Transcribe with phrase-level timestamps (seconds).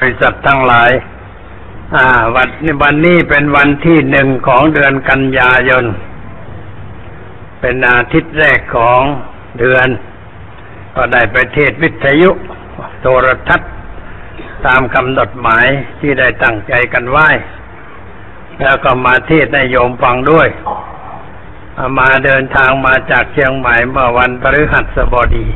[0.00, 0.90] บริษัททั้งหลาย
[1.94, 2.06] อ่า
[2.36, 5.84] วันนี้วันนี้เป็นวันที่หนึ่งของเดือนกันยายน
[7.60, 9.02] เป็นอาทิตย์แรกของ
[9.58, 9.88] เดือน
[10.94, 12.30] ก็ได้ไปเทศวิทยุ
[13.00, 13.70] โทรทัศน์
[14.66, 15.66] ตามกำหนดหมาย
[16.00, 17.28] ที่ได้ตั้งใจกันไว้
[18.60, 20.48] แล้วก็มาเทศให้โยมฟังด้วย
[21.98, 25.46] มาเดินทางมาจากเชียงใหม่เมื่อวันพฤหัสบดี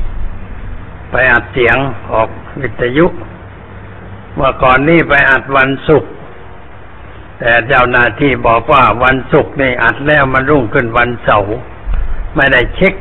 [1.11, 1.77] ไปอัดเสียง
[2.13, 2.29] ออก
[2.61, 3.07] วิทยุ
[4.35, 6.11] เมื่อก่อนนี่ไปอัดวันศุกร์
[7.41, 11.55] แต่เจ้าหน้าที่บอกว่าวันศุกร์นี่อัดแล้วมันรุ่งขึ้นวันเสาร์
[12.37, 12.95] ไม่ได้เช็ค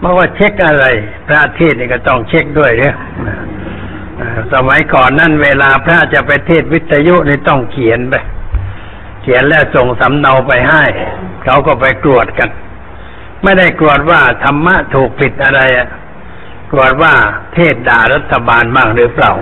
[0.00, 0.86] เมื่อว่าเช็คอะไร
[1.26, 2.96] พระเทศนี่ก็ต้องเช็คด้วยเนี่ย
[4.52, 8.14] สมัยก่อนนั่นเวลาพระจะไปเทศวิทยุนี่ต้องเขียนไป
[9.22, 10.84] เขียนแล้วส่งสำเนาไปให้
[11.44, 12.50] เขาก็ไปตรวจกัน
[13.42, 15.88] ไม่ได้ตรวจว่าธรรมะถูกผิดอะไรอะ
[16.70, 17.14] ตรวจว่า
[17.54, 19.32] เทศด่ารัฐบาลบ้างหรือเปล่า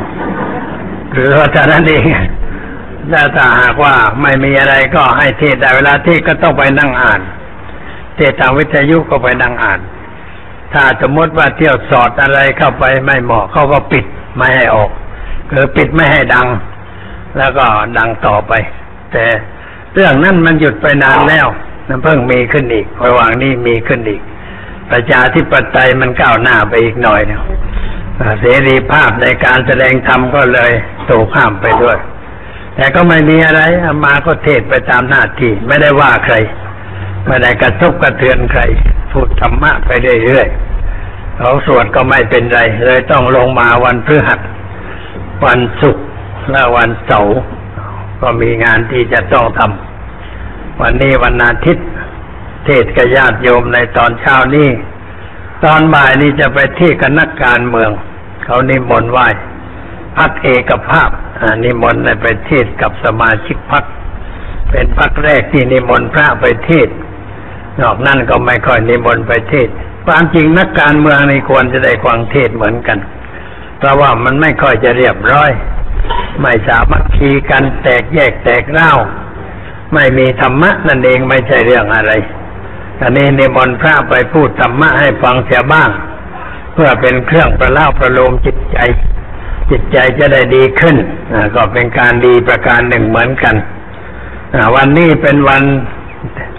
[1.12, 2.04] หรือว่าจะนั้นเอง
[3.12, 7.20] ถ้าถ้าหากว่าไม่มีอะไรก็ให้เทศได้เวลาเทศก็ต้องไปนั่งอ่าน
[8.16, 9.80] เทศทางวิทยุก็ไปนั่งอ่าน
[10.72, 14.04] ถ้าสมมติว่าเที่ยวสอดอะไรเข้าไปไม่เหมาะเขาก็ปิด
[14.36, 14.90] ไม่ให้ออก
[15.50, 16.48] คือปิดไม่ให้ดัง
[17.38, 17.64] แล้วก็
[17.98, 18.52] ดังต่อไป
[19.12, 19.24] แต่
[19.94, 21.46] เรื่องนั้นมันหยุดไปนานแล้ว
[21.88, 24.20] นั่นเพิ่งมีขึ้นอีกระหว่างนี้มีขึ้นอีก
[24.90, 27.42] ประชาธิปไตยมันก้าวหน้าไปอีกหน่อยเนี่ย
[28.40, 30.72] เสรีภาพในการแสดงธรรมก็เลย
[31.08, 31.96] ถูกห้ามไปด้วย
[32.76, 33.62] แต่ก็ไม่มีอะไร
[34.04, 36.34] มาก็เทศไปตามหน้าที่ไม่ได้ว่าใคร
[37.26, 38.62] ไม่ได้กระทบกระเทือนใคร
[39.12, 39.90] พูดธรรมะไป
[40.24, 44.40] เรื่อยๆเขาสวดก็ไม่เป็นไร เลยต้องลงมาวันพฤหัส
[45.46, 46.04] วันศุกร์
[46.50, 47.36] และวันเสาร์
[48.20, 51.86] ก็มีงานที่จะต้องทำวันนี้วันอาทิตย์
[52.66, 54.68] เทศกับญาติโยมในตอนเช้านี้
[55.64, 57.90] ตอนบ่ายนี้จะไปเที่กับนักการเมือง
[58.44, 59.26] เขานิมนต์ไหว้
[60.16, 61.10] พักเอกภาพ
[61.64, 63.84] นิมนต์ไปเทศกับสมาชิกพัก
[64.70, 66.88] เป็นพักแรกที่นิมนต์พระไปเทศ
[67.80, 69.68] นอกนั้นก็ไม่ค่อยนิมนต์ไปเทศ
[70.06, 72.98] ความจริงนักการเมืองนี่ควรจะได้ฟังเทศเหมือนกัน
[73.78, 75.50] เพราะว่ามันไม่ค่อยจะเรียบร้อย
[76.42, 78.92] ไม่สามัคคีกันแตกแยกแตกเล่า
[79.94, 82.12] ไม่มีธรรมะนั่นเองไม่ใช่เรื่องอะไร
[83.00, 85.90] อันนี้นิมนต์พระไปพูดธรรมะให้ฟังเสียบ้าง
[86.72, 88.78] เพื่อเป็นเครื่องประเล่าประโลมจิตใจ
[89.70, 90.96] จิตใจจะได้ดีขึ้น
[91.54, 93.54] ก็เป็นการดีประการหนึ่งเหมือนกัน
[94.74, 95.62] วันนี้เป็นวัน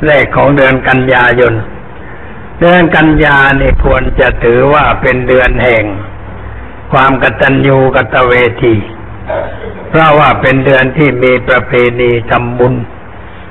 [0.06, 1.54] แรกของเดือนกันยายน
[2.60, 5.84] เดือนกันยานี่ควรจะถือว่าเป็นเดือนแห่ง
[6.92, 8.34] ความกตัญญูกตเว
[8.64, 8.76] ที
[9.90, 12.74] เพราะว่าเป็นเดือนที่มีประเพณีทำบุญ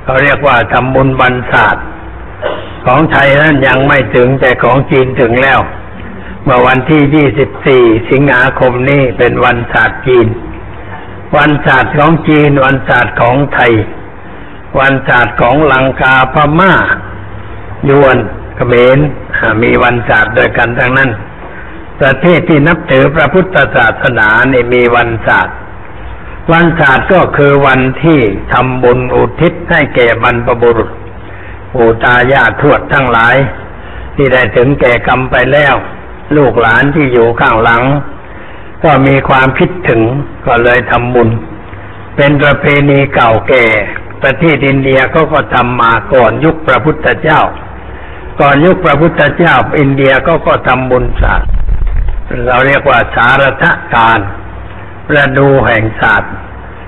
[0.03, 1.85] เขาเรียกว่าทำบุญวันศาสตร์
[2.87, 5.61] ของไทยนั้นยังไม่ถึงแต่ของจีนถึงแล้ว
[6.45, 10.27] เมื่อวันที่ 24 สิงหาคมนี้เป็นวันศาสตร์จีน
[11.37, 13.73] วันศาสตร์ของจีน วันศาสตร์ของไทย
[14.81, 16.73] วันศาสตร์ของลังกาพม่า
[17.89, 18.17] ยวน
[18.57, 18.99] เขมร
[19.63, 21.11] มีวันศาสตร์ด้วยกันทั้งนั้น
[22.01, 25.57] ประเทศที่นับถือพระพุทธศาสนาเนี่มีวันศาสตร์
[26.53, 28.21] วันศาสตร์ก็คือวันที่
[28.53, 30.91] ทำบุญอุทิศให้แก่บรรพบุรุษ
[31.77, 33.37] ปู่ตายาทวดทั้งหลาย
[34.17, 35.75] ที่ได้ถึงแก่กรรมไปแล้ว
[36.37, 37.83] ลูกหลานที่อยู่ข้างหลัง
[38.85, 40.03] ก็มีความคิดถึง
[40.47, 41.29] ก็เลยทำบุญ
[42.17, 43.65] เป็นประเพณีเก่าแก่
[44.23, 47.41] ประเทศอินเดียก็ก็ทำมาก่อนยุคพระพุทธเจ้า
[48.41, 51.49] ก่อนยุคพระพุทธเจ้า อินเดียก็ก็ทำบุญศาสตร์
[52.47, 53.65] เราเรียกว่าสารท
[53.95, 54.21] การ
[55.09, 56.33] ประดูแห่งศาสตร์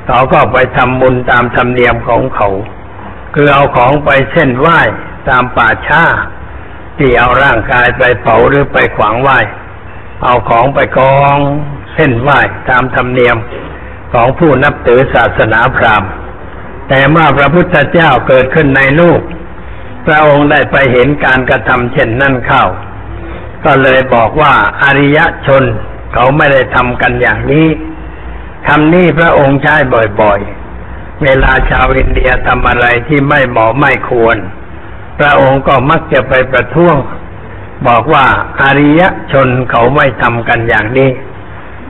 [0.06, 2.48] เขาก็ไปทำบุญตามธรรมเนียมของเขา
[3.34, 4.80] คือเอาของไปเส้นไหว้
[5.28, 6.04] ตามป่าช้า
[6.98, 9.38] ที่เอาร่างกายไปเผาหรือไปขวางไหว้
[10.24, 11.38] เอาของไปกอง
[11.94, 12.38] เส้นไหว้
[12.70, 13.36] ตามธรรมเนียม
[14.12, 16.10] ของผู้นับถือศาสนาพราหมณ์
[16.88, 19.20] แต่เมื่อพระพุทธเจ้าเกิดขึ้นในลูก
[20.06, 22.64] พระองค์ได้ไปเห็นการกระทำเช่นนั่นเข้า
[23.64, 25.64] ก็เลยบอกว่าอริยชน
[26.12, 27.68] เขาไม่ได้ทำกันอย่างนี้
[28.68, 29.74] คำนี้พระองค์ใช้
[30.20, 30.67] บ่อยๆ
[31.22, 34.36] เวลาชาวอินเดียทำอะไรที่ไม่เหมาะไม่ควร
[35.18, 36.96] พระองค์ก็มักจะไปประท้วง
[37.86, 38.26] บอกว่า
[38.60, 39.00] อาริย
[39.32, 41.10] ชนเขาไม่ทำกันอย่างนี้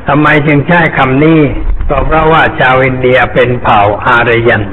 [0.09, 1.41] ทำไมจึงใช้คำนี้
[1.89, 4.65] ก็เพราะว่าชาวอินเดียเป็นเผ่าอารยัน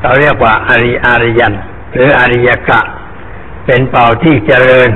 [0.00, 1.54] เราเรียกว่าอาริอารยัน
[1.92, 2.80] หรืออาริยกะ
[3.66, 4.90] เป็นเผ่าที่เจริญ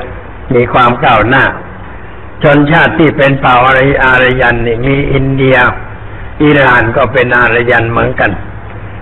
[0.55, 1.45] มีความก้าวหน้า
[2.43, 5.57] ชนชาติที่เป็นเผ่าอาริอารยันนี่มีอินเดีย
[6.43, 8.31] อิหร่านก็เป็นอารยันเหมือนกัน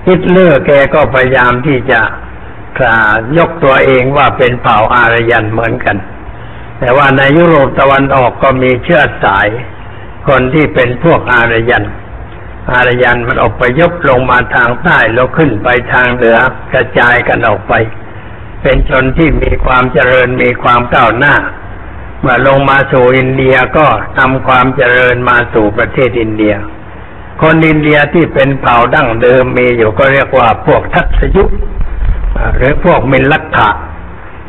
[0.06, 2.00] ฮิตเลอร์แกก็พยายามที่จะ
[3.38, 5.96] ยกตัวเองว่าเป็นเผ่าอารยันเหมือนกัน
[6.78, 9.48] แต่ว่าในยุโรปตะวันออกก็มีเชื้อสาย
[10.28, 11.84] คนที่เป็นพวกอารยัน
[12.72, 16.38] อารยันมันออกไปยบลงมาทางใต้แล้วขึ้นไปทางเหนือ
[16.72, 17.74] กระจายกันออกไป
[18.62, 21.34] เป็นชนที่มีความเจริญมีความก้าวหน้า
[22.20, 23.86] เมื่อลงมาสู่อินเดียก็
[24.18, 26.54] นำความเจริญมาสู่ประเทศอินเดีย
[27.40, 31.44] คนอินเดียที่เป็นเผ่าดั้งเดิมมีอยู่ก็เรียกว่าพวกทัศยุ
[32.56, 33.70] หรือพวกมินลักขะ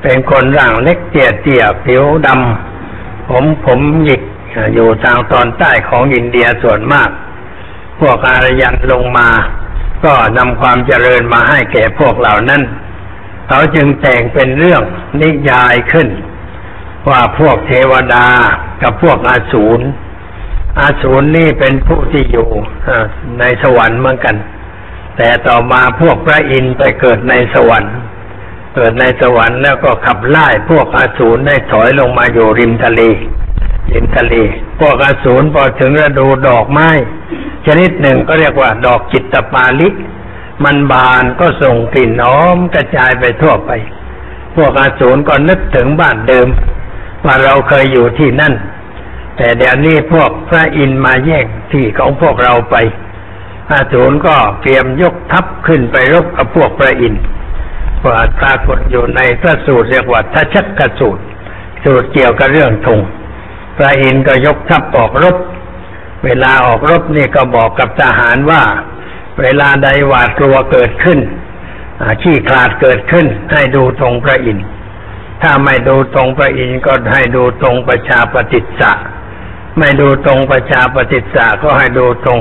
[0.01, 4.21] เป็นคนร่างเล็กเตี้ยเตี้ยผิวดำผมผมหยิก
[4.73, 7.09] อยู่ทางตอนใต้ของอินเดียส่วนมาก
[7.99, 9.29] พวกอารยันลงมา
[10.03, 12.61] ก็นำความเจริญมาให้แก่พวกเหล่านั้น
[13.47, 14.83] เขาจึงแต่งเป็นเรื่อง
[15.21, 16.07] นิยายขึ้น
[17.09, 18.27] ว่าพวกเทวดา
[18.81, 19.81] กับพวกอาสูร
[20.79, 22.49] อาสูรนี่เป็นผู้ที่อยู่
[23.39, 24.35] ในสวรรค์เหมือนกัน
[25.17, 27.95] แต่ต่อมาพวกพระอินทร์ไปเกิดในสวรรค์
[28.75, 33.01] เกิดในสวรรค์แล้วก็ขับไล่พวกอาสูรได้ถอยลงมาอยู่ริมทะเล
[33.91, 34.33] ริมทะเล
[34.79, 36.89] พวกอาสูรพอถึงฤดูดอกไม้
[37.65, 39.89] ชนิดหนึ่งก็เรียกว่าดอกจิตปาลิ
[40.63, 43.71] มันบานก็ส่งกลิ่นหอมกระจายไปทั่วไป
[44.55, 46.47] พวกอาสูรก็นึกถึงบ้านเดิม
[47.25, 48.53] ว่าเราเคยอยู่ที่นั่น
[49.41, 52.75] แต่เดี๋ยวนี้พวกพระอินมาแย่งที่ของพวกเราไป
[53.71, 57.23] อาสูรก็เตรียมยกทัพขึ้นไปรบกับพวกพระอินทร์
[58.39, 61.23] ปรากฏอยู่ในพระสูตรเรียกว่าทัชกสูตร
[61.83, 62.99] สูตรเกี่ยวกับเรื่องธง
[63.77, 65.35] พระอินทร์ก็ยกทัพออกรบ
[66.25, 68.63] เวลาออกรบนี่ก็บอกกับทหารว่า
[69.41, 71.19] เวลาใดหวาดกลัวเกิดขึ้น
[72.21, 74.65] ขี้คลาดเกิดขึ้น ให้ดูตรงพระอินทร์
[75.41, 78.83] ถ้าไม่ดูตรงพระอินทร์ก็ให้ดูตรงประชาปฏิจจ
[79.79, 82.39] ไม่ดูตรงประชาปฏิจจ์ก็ให้ดูตรง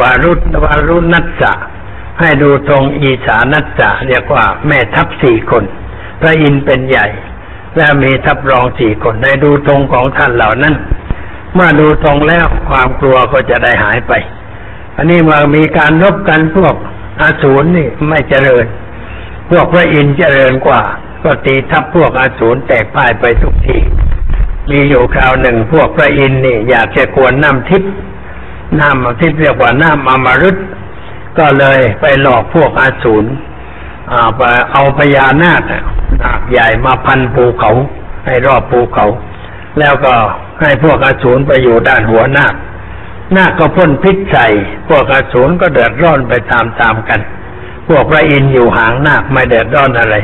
[0.00, 0.32] วารุ
[0.64, 1.52] วารุนัจจะ
[2.20, 5.64] ให้ดูตรงอีสานัจจะเรียกว่าแม่ทัพสี่คน
[6.20, 7.06] พระอินทร์เป็นใหญ่
[7.76, 10.74] และมีทัพรองสี่คนให้ดูตรงของท่านเหล่านั้น
[11.54, 14.12] เมื่อดูตรงแล้วความกลัวก็จะได้หายไป
[14.96, 16.74] อันนี้เมื่อมีการรบกันพวก
[17.20, 18.66] อาสูรนี่ไม่เจริญ
[19.50, 20.82] พวกพระอินทร์เจริญกว่า
[21.24, 23.78] ก็ตีทัพพวกอาสูรแตกพ่ายไปทุกที
[24.70, 27.92] มีอยู่คราวหนึ่งพวกพระอินทร์นี่อยากจะกวนน้ำทิพย์
[28.80, 30.56] น้ำทิพย์เรียกว่าน้ำอมฤต
[31.38, 33.24] ก็เลยไปหลอกพวกอาสูร
[34.36, 34.40] ไป
[34.72, 35.62] เอาพญานาค
[36.22, 37.70] นาคใหญ่มาพันภูเขา
[38.26, 39.06] ให้รอบภูเขา
[39.78, 40.14] แล้วก็
[40.60, 42.54] ให้พวกอาสูรไปอยู่ด้านหัวนาค
[43.36, 44.46] นาคก็พ่นพิษใส่
[44.88, 47.20] พวกอาสูรก็เดือดร้อนไปตามๆกัน
[47.88, 50.16] พวกพระอินทร์อยู่หางนาคไม่เดือดร้อนอะไร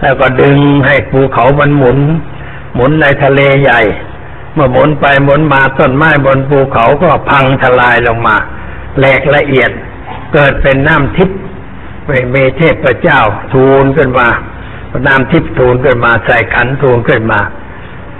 [0.00, 1.98] แล้วก็ดึงให้ภูเขามันหมุน
[2.74, 3.80] หมุนในทะเลใหญ่
[4.54, 8.36] เมื่อหมุนไปหมุนมาต้นไม้บนภูเขาก็พังทลายลงมา
[8.98, 9.70] แหลกละเอียด
[10.32, 11.38] เกิดเป็นน้ำทิพย์
[12.30, 13.20] เมเทพเจ้า
[13.52, 14.28] ทูลขึ้นมา
[15.06, 17.40] น้ำทิพย์ทูลขึ้นมาใส่ขันทูลขึ้นมา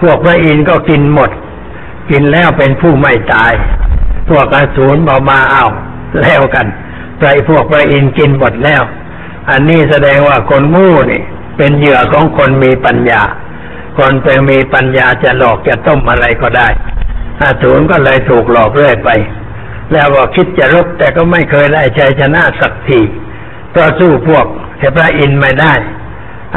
[0.01, 1.31] พวกพระอินทร์ก็กินหมด
[2.11, 3.53] กินแล้วเป็นผู้ไม่ตาย
[4.29, 5.65] พวกอสูรบอกมาเอา
[6.21, 6.67] แล้วกัน
[7.19, 8.83] ไรพวกพระอินทร์กินหมดแล้ว
[9.49, 11.21] อันนี้แสดงว่าคนงูนี่
[11.57, 13.21] เป็นเหยื่อของคนมีปัญญา
[13.97, 16.67] คนเป็นมีปัญญาจะหลอกจะต้มอะไรก็ได้
[17.41, 19.09] อาสูรก็เลยถูกหลอกเรื่อยไป
[19.91, 22.99] แล้วก็คิดจะรบแต่ก็ไม่เคยได้ชัยชนะสักที
[23.75, 24.45] ก็สู้พวก
[24.77, 25.73] เทพระอินไม่ได้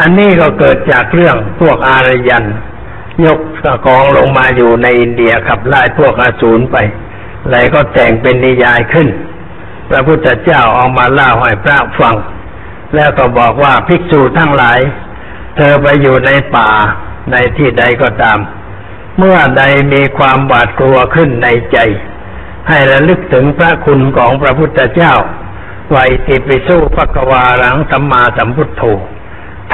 [0.01, 2.45] อันนี้ก็เกิดจากเรื่องพวกอารยัน
[3.25, 3.39] ยก
[3.87, 6.77] กองลงมาอยู่ในอินเดียขับไล่พวกอาสูรไป
[7.51, 9.09] เลยก็แต่งเป็นนิยายขึ้น
[9.91, 12.17] พระพุทธเจ้าออกมาเล่าให้พระฟัง
[12.95, 14.79] แล้วก็บอกว่าภิกษุทั้งหลาย
[15.57, 16.69] เธอไปอยู่ในป่า
[17.31, 18.39] ในที่ใดก็ตาม
[19.19, 21.79] เมื่อใดมีความบาดกลัวขึ้นในใจ
[22.69, 25.15] ให้ระลึกถึงพระคุณของพระพุทธเจ้า
[25.91, 28.83] ไวติปิสู้พระกวารังสัมมาสัมพุทโธ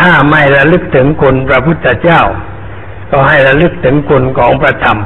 [0.01, 2.23] ถ้าไม่ระลึกถึงคุณพระพุทธเจ้า
[3.11, 4.99] ก็ให้ระลึกถึงคุณของพระธรรม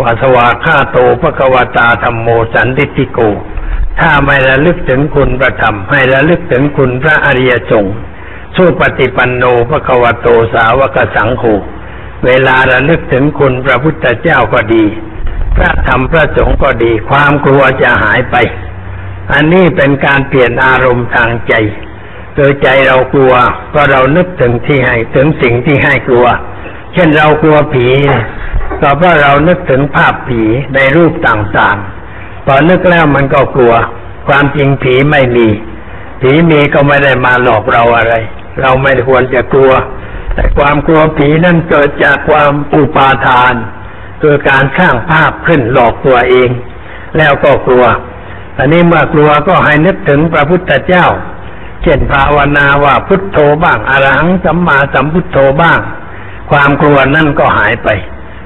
[0.00, 3.18] วาสวาฆาโตพระกวตาธรรมโมสันติติโก
[4.00, 7.96] ถ้าไม่ระลึกถึงคุณพระธรรม ให้ระลึกถึงคุณพระอริยสงฆ์
[8.56, 11.44] สู้ปฏิปันโนพระกวโตสาวกสังโฆ
[12.24, 14.84] เวลาระลึกถึงคุณพระพุทธเจ้าก็ดี
[15.56, 18.36] พระธรรมพระสงฆ์ก็ดี ความกลัวจะหายไป
[19.32, 21.54] อันนี้เป็นการเปลี่ยนอารมณ์ทางใจ
[22.34, 23.34] โดยใจเรากลัว
[23.70, 26.26] เพราะเรานึกถึงที่ให้ถึงสิ่งที่ให้กลัว
[26.92, 27.86] เช่นเรากลัวผี
[28.80, 30.42] ก็เพราะเรานึกถึงภาพผี
[30.74, 33.74] ในรูปต่างๆพอนึกแล้วมันก็กลัว
[34.28, 35.48] ความจริงผีไม่มี
[36.20, 38.14] ผีมีก็ไม่ได้มาหลอกเราอะไร
[38.60, 39.72] เราไม่ควรจะกลัว
[40.34, 43.54] แต่ความกลัวผีนั่นเกิดจากความอุปาทาน
[44.22, 46.50] คือการสร้างภาพขึ้นหลอกตัวเอง
[47.18, 47.84] แล้วก็กลัว
[48.58, 51.06] อันนี้เมื่อกลัวก็ให้นึกถึงพระพุทธเจ้า
[51.82, 55.80] เช่นภาวนาว่าพุทโธบ้างอรหังสัมมาสัมพุทโธบ้าง
[56.50, 57.88] ความกลัวนั่นก็หายไป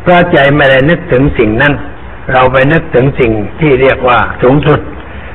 [0.03, 1.75] เพราะใจไม่ได้นึกถึงสิ่งนั้น
[2.33, 4.81] เราไปนึกถึงสิ่งที่เรียกว่าสูงสุด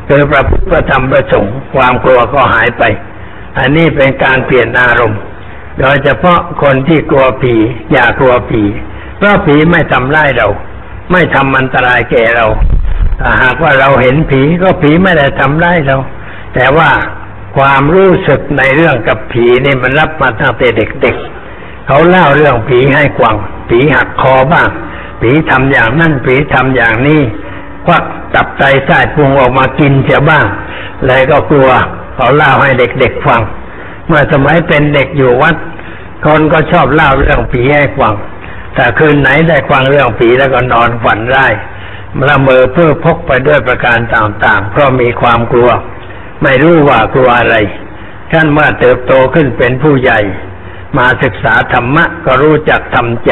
[0.08, 2.84] คือพระพุทธธรรมประสงค์ความกลัวก็หายไป
[3.58, 5.22] อันนี้เป็นการเปลี่ยนอารมณ์
[5.80, 7.56] โดยเฉพาะคนที่กลัวผี
[7.92, 8.64] อย่ากลัวผี
[9.18, 10.48] เพราะผีไม่ทำร้ายเรา
[11.12, 12.46] ไม่ทำอันตรายแก่เรา
[13.20, 15.98] ถ้าหากว่าเราเห็นผีก็ผีไม่ได้ทำร้ายเรา
[16.56, 16.90] แต่ว่า
[17.58, 23.36] ความรู้สึกในเรื่องกับผีนี่มันรับมาตั้งแต่เด็กๆ เขาเล่าเรื่องผีให้กวาง
[23.70, 24.70] ผีหักคอบ้าง
[25.22, 27.22] ผีทำอย่างนั่นผีทำอย่างนี้
[27.86, 30.46] ควักตับไตไส้พุงออกมากินเสียบ้าง
[31.06, 31.70] เลยก็กลัว
[32.16, 33.42] เขาเล่าให้เด็กๆฟัง
[34.08, 35.56] เมื่อสมัยเป็นเด็กอยู่วัด
[36.26, 38.16] คนก็ชอบเล่าเรื่องผีให้ฟัง
[38.76, 41.48] แต่คืนไหนได้ฟังเรื่องผีแล้วก็นอนฝันได้
[42.28, 45.70] ละเมอเพื่อพกไปด้วยประการต่างๆ เพราะมีความกลัว
[46.44, 47.56] ไม่รู้ว่ากลัวอะไร
[48.32, 50.20] ท่านเมื่อเติบโตขึ้นเป็นผู้ใหญ่
[50.98, 53.32] มาศึกษาธรรมะก็รู้จักทำใจ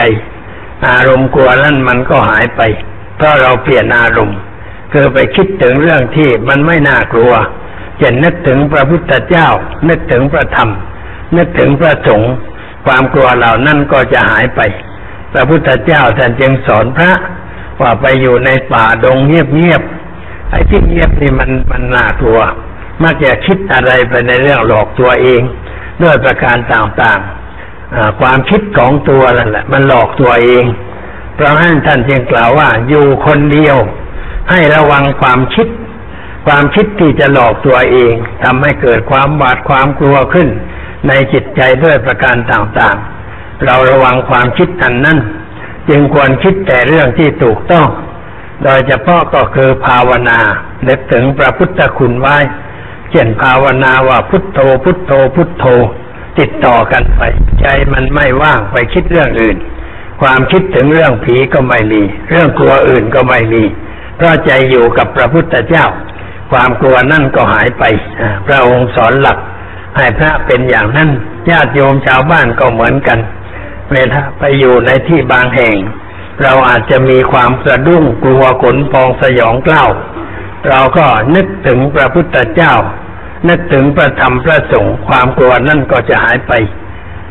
[0.88, 2.62] อารมณ์กลัวนั่นมันก็หายไป
[3.18, 4.40] เพราะเราเปลี่ยนอารมณ์
[4.94, 7.34] คือไปคิดถึงเรื่องที่มันไม่น่ากลัว
[8.02, 9.48] จะนึกถึงพระพุทธเจ้า
[9.90, 10.70] นึกถึงพระธรรม
[11.38, 12.34] นึกถึงพระสงฆ์
[12.86, 14.60] ความกลัวเหล่านั้นก็จะหายไป
[15.34, 17.12] พระพุทธเจ้าท่านจึงสอนพระ
[17.82, 22.40] ว่าไปอยู่ในป่าดงเงียบๆไอ้ที่เงียบนี่มันมันน่ากลัว
[23.04, 25.42] มักจะคิดอะไรไปในเรื่องหลอกตัวเอง
[26.04, 30.66] ด้วยประการต่างๆ ความคิดของตัวนั่นแหละ มันหลอกตัวเอง
[31.36, 33.78] เพราะฉะนั้นท่านจึงกล่าวว่าอยู่คนเดียว
[34.50, 35.68] ให้ระวังความคิด
[36.46, 40.48] ความคิดที่จะหลอกตัวเองทำให้เกิดความหวาดความกลัวขึ้น
[41.08, 45.20] ในจิตใจด้วยประการต่างๆ เราระวังความคิดอันนั้น
[45.90, 47.88] จึงควรคิดแต่เรื่องที่ถูกต้อง
[48.64, 50.40] โดยเฉพาะก็คือภาวนา
[50.86, 52.38] เนึกถึงพระพุทธคุณไว้
[53.12, 55.66] เช่นภาวนาว่าพุทโธพุทโธพุทโธ
[56.40, 57.22] ติดต่อกันไป
[57.60, 59.58] ใจมันไม่ว่างไปคิดเรื่องอื่น
[60.22, 63.64] ความคิดถึงเรื่องผีก็ไม่มี เรื่องกลัวอื่นก็ไม่มี
[64.16, 65.86] เพราะใจอยู่กับพระพุทธเจ้า
[66.52, 67.84] ความกลัวนั่นก็หายไป
[68.48, 69.38] พระองค์สอนหลัก
[69.98, 71.10] ให้พระเป็นอย่างนั้น
[71.50, 73.20] ญาติโยมชาวบ้านก็เหมือนกัน
[73.92, 75.76] เวลาไปอยู่ในที่บางแห่ง
[76.42, 79.90] เราอาจจะมีความสะดุ้งกลัวขนพองสยองกล้าว
[80.70, 81.06] เราก็
[81.36, 82.74] นึกถึงพระพุทธเจ้า
[83.50, 86.52] นึกถึงพระธรรมพระสงฆ์ความกลัวนั่นก็จะหายไป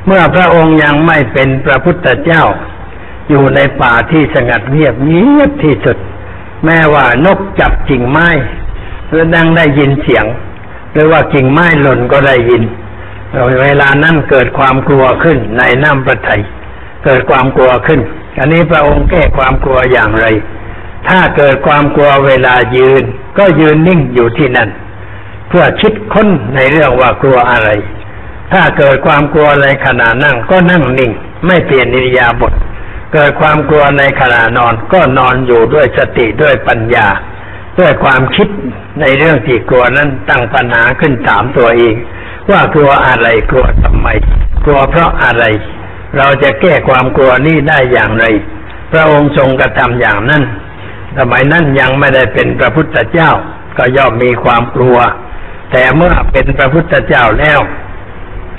[0.07, 2.45] เมื่อพระองค์ยังไม่เป็นพระพุทธเจ้า
[3.29, 5.97] อยู่ในป่าที่สงัดเงียบเงียบที่สุด
[6.65, 8.29] แม้ว่านกจับกิ่งไม้
[9.11, 10.25] หรือดังได้ยินเสียง
[10.93, 12.63] หรือว่ากิ่งไม้หล่นก็ได้ยิน
[13.63, 16.43] เวลานั้นเกิดความกลัวขึ้นในน้ำประทัย
[17.05, 18.01] เกิดความกลัวขึ้น
[18.39, 20.27] อันนี้พระองค์แก้ความกลัวอย่างไร
[21.09, 23.03] ถ้าเกิดความกลัวเวลายืน
[23.39, 24.71] ก็ยืนนิ่งอยู่ที่นั่น
[25.49, 27.69] เพื่อคิดค้นในเรื่องว่ากลัวอะไร
[28.53, 31.13] ถ้าเกิดความกลัวในขณะนั่งก็นั่งนิ่ง
[31.47, 32.53] ไม่เปลี่ยนนิยาบท
[33.13, 37.07] เกิดความกลัวในขณะนอนก็นอนอยู่ด้วยสติด้วยปัญญา
[37.79, 38.49] ด้วยความคิด
[39.01, 41.95] ในเรื่องที่กลัวนั้นตั้งปัญหาขึ้นถามตัวเอง
[42.51, 44.09] ว่ากลัวอะไรกลัวทำไม
[44.65, 45.45] กลัวเพราะอะไร
[46.17, 48.25] เราจะแก้ความกลัวนี้ได้อย่างไร
[48.93, 50.43] พระองค์ทรงกระทำอย่างนั้น
[51.19, 53.31] สมัยนั้นยังไม่ได้เป็นพระพุทธเจ้า
[53.79, 54.99] ก็ย่อมมีความกลัว
[55.73, 57.61] แต่เมื่อเป็นพระพุทธเจ้าแล้ว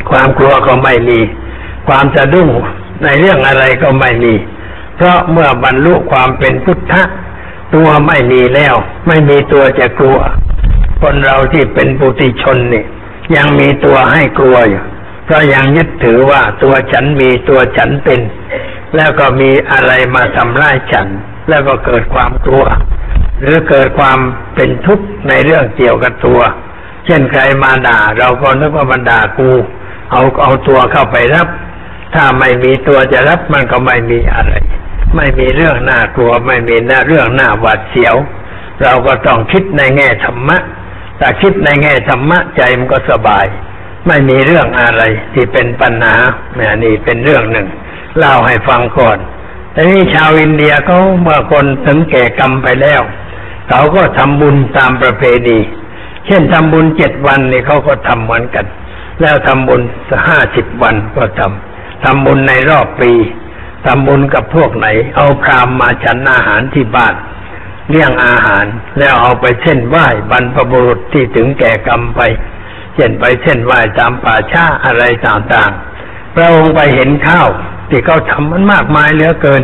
[0.09, 1.19] ความกลัวก็ไม่มี
[1.87, 2.49] ความจะดุ้ง
[3.03, 4.33] ในเรื่องอะไรก็ไม่มี
[4.95, 7.01] เพราะเมื่อบรรลุความเป็นพุทธะ
[7.75, 8.75] ตัวไม่มีแล้ว
[9.07, 10.19] ไม่มีตัวจะกลัว
[11.01, 12.85] คนเราที่เป็นปุถุชนนี่
[13.35, 14.83] ยังมีตัวให้กลัวอยู่
[15.25, 18.19] เพราะยังยึดถือว่าตัวฉันมีตัวฉันเป็น
[18.95, 21.07] แล้วก็มีอะไรมาทำร้ายฉัน
[21.49, 22.65] แล้วก็เกิดความกลัว
[23.41, 24.19] หรือเกิดความ
[24.55, 26.39] เป็นทุกข์ในเรื่องเกี่ยวกับตัว
[27.05, 29.49] เช่นใครมาด่า เราก็นึกว่ามันด่ากู
[30.11, 31.47] เอาเอาตัวเข้าไปรับ
[32.15, 34.53] ถ้าไม่มีตัวจะรับมันก็ไม่มีอะไร
[35.15, 36.75] ไม่มีเรื่องน่ากลัว ไม่มี
[37.07, 38.15] เรื่องน่าหวาดเสียว
[38.83, 40.57] เราก็ต้องคิดในแง่ธรรมะ
[41.19, 43.45] ถ้าคิดในแง่ธรรมะใจมันก็สบาย
[44.07, 45.03] ไม่มีเรื่องอะไร
[45.33, 46.15] ที่เป็นปัญหา
[46.55, 47.67] แม่นี่เป็นเรื่องหนึ่ง
[48.17, 49.17] เล่าให้ฟังก่อน
[49.71, 53.01] แต่นี่ชาวอินเดียเขาเมื่อคนถึงแก่กรรมไปแล้ว
[53.69, 55.57] เขาก็ทำบุญตามประเพณี
[56.25, 58.65] เช่นทำบุญเจ็ดวันนี่เขาก็ทำเหมือนกัน
[59.21, 59.81] แล้วทำบุญ
[60.27, 63.11] ห้าสิบวันก็ทำทำบุญในรอบปี
[63.85, 67.15] ทำบุญกับพวกไหน เอาพรามมาฉันอาหารที่บ้าน
[67.89, 68.65] เลี้ยงอาหาร
[68.99, 72.21] แล้วเอาไปเส้นไหว้บรรพบุรุษที่ถึงแก่กรรมไป
[72.95, 77.47] เช่นไปเส้นไหว้ตามป่าช้าอะไรต่างๆพระองค์ไปเห็นข้าว
[77.89, 79.61] ที่เขาทำมันมากมายเหลือเกิน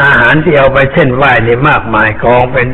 [0.00, 2.68] อาหารที่เอาไปเส้นไหว้นี่มากมายกองเป็น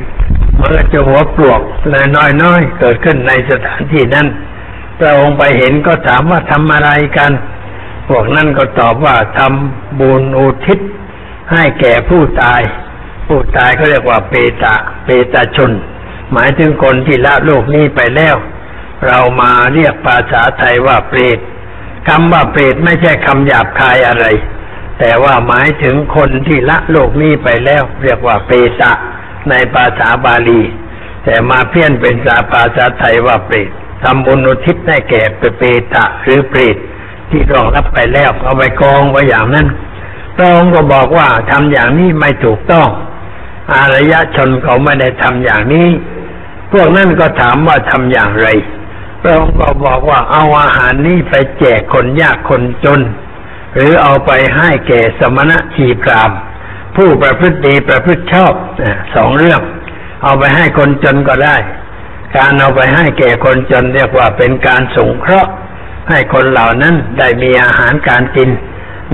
[0.56, 2.06] เมื่อจะหัวปลวกเลย
[2.42, 4.26] น้อยๆเกิดขึ้นในสถานที่นั้น
[4.98, 7.32] พระองค์ไปเห็นก็ถามว่าทำอะไรกัน
[8.08, 10.78] พวกนั้นก็ตอบว่าทำบุญอุทิศ
[11.52, 12.60] ให้แก่ผู้ตาย
[13.26, 14.74] ผู้ตายเขาเรียกว่าเปตะ
[15.04, 15.72] เปตะชน
[16.32, 18.36] หมายถึงคนที่ละโลกนี้ไปแล้ว
[19.06, 21.38] เรามาเรียกภาษาไทยว่าเปรต
[22.08, 24.26] คำว่าเปรตไม่ใช่คำหยาบคายอะไร
[24.98, 28.92] แต่ว่าหมายถึงคนที่ละโลกนี้ไปแล้ว เรียกว่าเปตะ
[29.50, 30.62] ในภาษาบาลี
[31.24, 32.14] แต่มาเพี้ยนเป็น
[32.52, 33.68] ภาษาไทยว่าเปรต
[34.04, 36.76] ทำบุญอุทิศให้แก่เปตะหรือเปรต
[37.30, 39.66] ที่รองรับไปแล้วเอาไปกองไว้อย่างนั้น
[40.36, 42.88] พระองค์ก็บอกว่าทำอย่างนี้ไม่ถูกต้อง
[43.74, 45.88] อารยชนเขาไม่ได้ทำอย่างนี้
[46.72, 48.48] พวกนั้นก็ถามว่าทำอย่างไร
[49.20, 53.00] พระองค์ก็บอกว่าเอาอาหารนี้ไปแจกคนยากคนจน
[53.74, 56.30] หรือเอาไปให้แก่สมณะชีพราม
[56.96, 58.52] ผู้ประพฤติดีประพฤติชอบ
[59.14, 59.60] สองเรื่อง
[60.22, 61.56] เอาไปให้คนจนก็ได้
[62.36, 65.50] การเอาไปให้แก่คนจนเรียกว่าเป็นการสงเคราะห์
[66.08, 68.50] ให้คนเหล่านั้นได้มีอาหารการกิน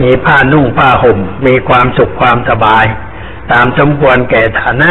[0.03, 2.85] มีผ้านุ่งผ้าห่ม มีความสุขความสบาย
[3.53, 4.91] ตามสมควรแก่ฐานะ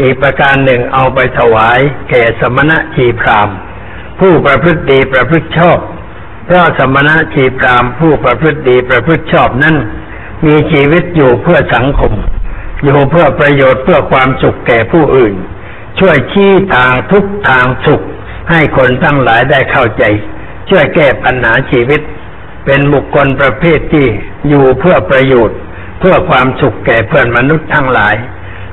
[0.00, 1.78] อีกประการหนึ่งเอาไปถวาย
[2.10, 3.48] แก่สมณะชีพราม
[4.20, 5.78] ผู้ประพฤติดีประพฤติชอบ
[6.46, 9.76] เพราะสมณะชีพรามผู้ประพฤติดีประพฤติชอบนั้น
[10.46, 12.12] มีชีวิตอยู่เพื่อสังคม
[12.84, 15.34] อยู่เพื่อประโยชน์เพื่อความสุขแก่ผู้อื่น
[16.00, 18.02] ช่วยชี้ทางทุกทางสุข
[18.50, 20.04] ให้คนทั้งหลายได้เข้าใจ
[20.70, 22.00] ช่วยแก้ปัญหาชีวิต
[22.64, 24.06] เป็นบุคคลประเภทที่
[24.48, 25.58] อยู่เพื่อประโยชน์
[26.00, 28.14] เพื่อความสุขแก่เพื่อนมนุษย์ทั้งหลาย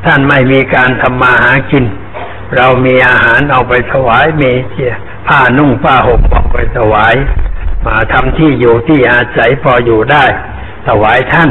[0.06, 1.86] ท่านไม่มีการทำมาหากิน
[2.56, 4.94] เรามีอาหารเอาไปถวายมีเชีย
[5.28, 7.16] ผ้านุ่งผ้าห่มเอาไปถวาย
[7.86, 10.26] มาทำที่อยู่ที่อาศัยพออยู่ได้
[10.88, 11.50] ถวายท่าน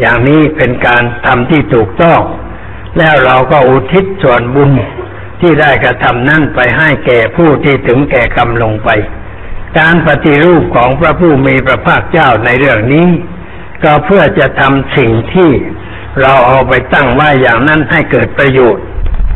[0.00, 2.20] อย่างนี้เป็นการทำที่ถูกต้อง
[2.98, 4.70] แล้วเราก็อุทิศส่วนบุญ
[5.40, 8.88] ที่ได้กระทำนั่นไปให้แก่ผู้ที่ถึงแก่กรรมลงไป
[9.78, 13.08] การปฏิรูปของพระผู้มีพระภาคเจ้าในเรื่องนี้
[13.84, 15.50] ก็เพื่อจะทำสิ่งที่
[16.20, 18.84] เราเอาไปตั้งไว้อย่างนั้นให้เกิดประโยชน์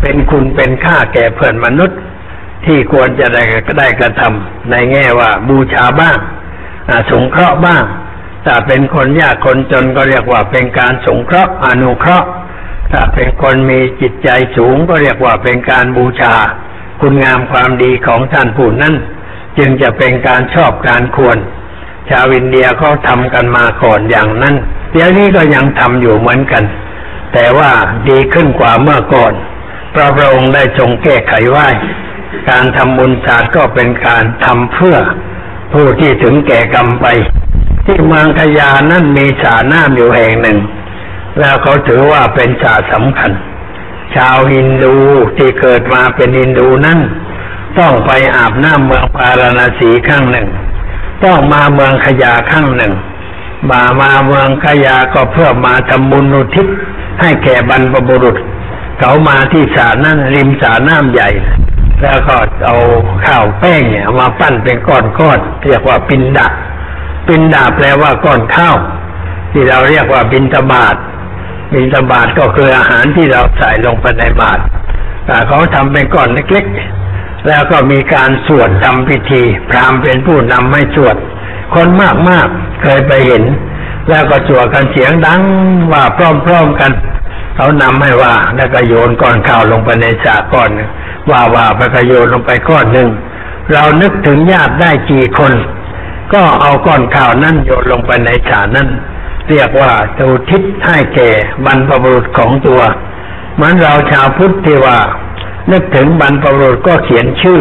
[0.02, 1.99] เป็นคุณเป็นค่าแก่เพื่อนมนุษย์
[2.66, 6.18] ที่ควรจะได้ก็ได้กระทำในแง่ว่าบูชาบ้าง
[7.11, 7.85] สงเคราะห์บ้าง
[8.46, 12.28] ถ้าเป็นคนยากคนจนก็เรียกว่าเป็นการสงเคราะห์อนุเคราะห์
[12.92, 16.35] ถ้าเป็นคนมีจิตใจสูงก็เรียกว่าเป็นการบูชา
[17.00, 18.94] คุณงามความดีของท่านผู้นั้น
[19.58, 21.38] จึงจะเป็นการชอบการควร
[22.10, 24.54] ชาวอินเดียเขาทำกันมาก่อนอย่างนั้น
[24.92, 26.64] เดี๋ยวนี้ก็ยังทำอยู่เหมือนกัน
[27.32, 27.70] แต่ว่า
[28.08, 29.32] ดีขึ้นกว่าเมื่อก่อน
[29.94, 31.68] พระพระองค์ได้ทรงแก้ไขไว้
[32.50, 34.96] การทำบุญศาสตร์ก็เป็นการทำเพื่อ
[35.72, 37.06] ผู้ที่ถึงแก่กรรมไป
[37.86, 40.58] ที่เมืองขยานั้นมีสาน้ำอยู่แห่งหนึ่ง
[41.38, 43.30] แล้วเขาถือว่าเป็นสาสำคัญ
[44.14, 44.94] ชาวฮินดู
[45.36, 46.98] ที่เกิดมาเป็นฮินดูนั้น
[47.78, 50.48] ต้องไปอาบน้ำเมืองพาราณสีข้างหนึ่ง
[51.24, 52.92] ต้องมาเมืองขยาข้างหนึ่ง
[53.70, 56.66] มามาเมืองขยาก็เพื่อมาทำบุญอุทิศ
[57.20, 58.37] ให้แก่บรรพบุรุษ
[58.98, 61.28] เขามาที่สานั้นริมสาน้ำใหญ่
[62.02, 62.76] แล้วก็เอา
[63.24, 66.46] ข้าวแป้งเนี่ยมาปั้นเป็นก้อนๆเรียกว่าปินดะ
[67.26, 68.76] ปินดาแปลว่าก้อนข้าว
[69.52, 70.96] ที่เราเรียกว่าบินตบาท
[71.72, 74.62] บินตบาทก็คืออาหารที่เราใส่ลงไปในบาตร
[75.26, 77.01] แต่เขาทำเป็นก้อนเล็กๆ
[77.46, 81.16] แล้วก็มีการสวดทำพิธี พราหมณ์เป็นผู้นำให้สวด
[81.74, 81.88] คน
[82.28, 83.44] มากๆเคยไปเห็น
[84.09, 85.42] แล้วก็สวดกันเสียงดัง
[85.92, 86.18] ว่าพ
[86.50, 86.92] ร้อมๆกัน
[87.57, 90.70] เขานำให้ว่าแล้วก็โยนก้อนข้าวลงไปในสาก้อน
[91.31, 93.09] ว่าว่าไปก็โยนลงไปก้อนหนึ่ง
[93.72, 95.52] เรานึกถึงญาติได้กี่คน
[96.33, 98.88] ก็เอาก้อนข่าวนั้นโยนลงไปในฉานั้น
[99.48, 101.31] เรียกว่าตูทิศให้แก่
[101.64, 102.81] บรรพบุรุษของตัว
[103.55, 104.98] เหมือนเราชาวพุทธที่ว่า
[105.70, 107.61] นึกถึงบรรพบุรุษก็เขียนชื่อ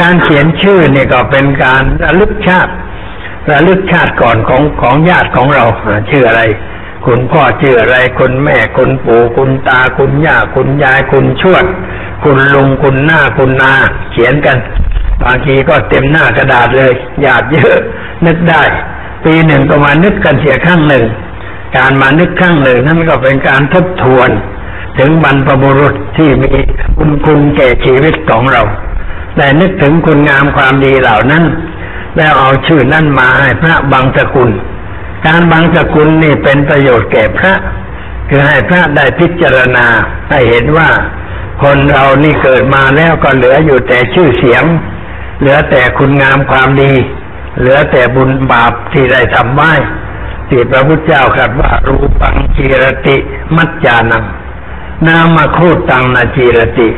[0.00, 2.72] การเขียนชื่อเนี่ยก็เป็นการระลึกชาติ
[3.50, 5.64] ระลึกชาติก่อนของของญาติของเรา
[6.10, 6.42] ชื่ออะไร
[7.06, 11.64] คุณพ่อชื่ออะไร คุณแม่ คุณปู่คุณตา คุณย่า คุณยาย คุณชวด
[12.24, 13.72] คุณลุง คุณหน้า คุณนา
[14.12, 14.58] เขียนกัน
[15.22, 17.76] บางทีก็เต็มหน้ากระดาษเลยหยาดเยอะ
[18.26, 18.62] นึกได้
[19.24, 21.04] ปีหนึ่งก็มานึกกันเสียข้างหนึ่ง
[21.76, 24.30] การมานึกข้างหนึ่งนั่นก็เป็นการทบทวน
[24.98, 26.52] ถึงบรรพบุรุษที่มี
[26.98, 28.62] คุณคุณแก่ชีวิตของเรา
[29.36, 31.44] แต่นึกถึงคุณงามความดีเหล่านั้น
[32.16, 34.50] แล้วเอาชื่อนั่นมาให้พระบางสกุล
[35.26, 37.52] การบางสกุลนี่เป็นประโยชน์แก่พระ
[38.28, 39.86] คือให้พระได้พิจารณา
[40.30, 40.90] ให้เห็นว่า
[41.62, 44.64] คนเรานี่เกิดมาแล้วก็เหลืออยู่แต่ชื่อเสียง
[45.40, 46.92] เหลือแต่คุณงามความดี
[47.58, 49.72] เหลือแต่บุญบาปที่ได้ทำไว้
[50.48, 53.16] ที่พระพุทธเจ้าตรัสว่ารูปังจีรติ
[53.56, 54.24] มัจจานัง
[55.08, 56.88] นามาคูตังนาจีรติ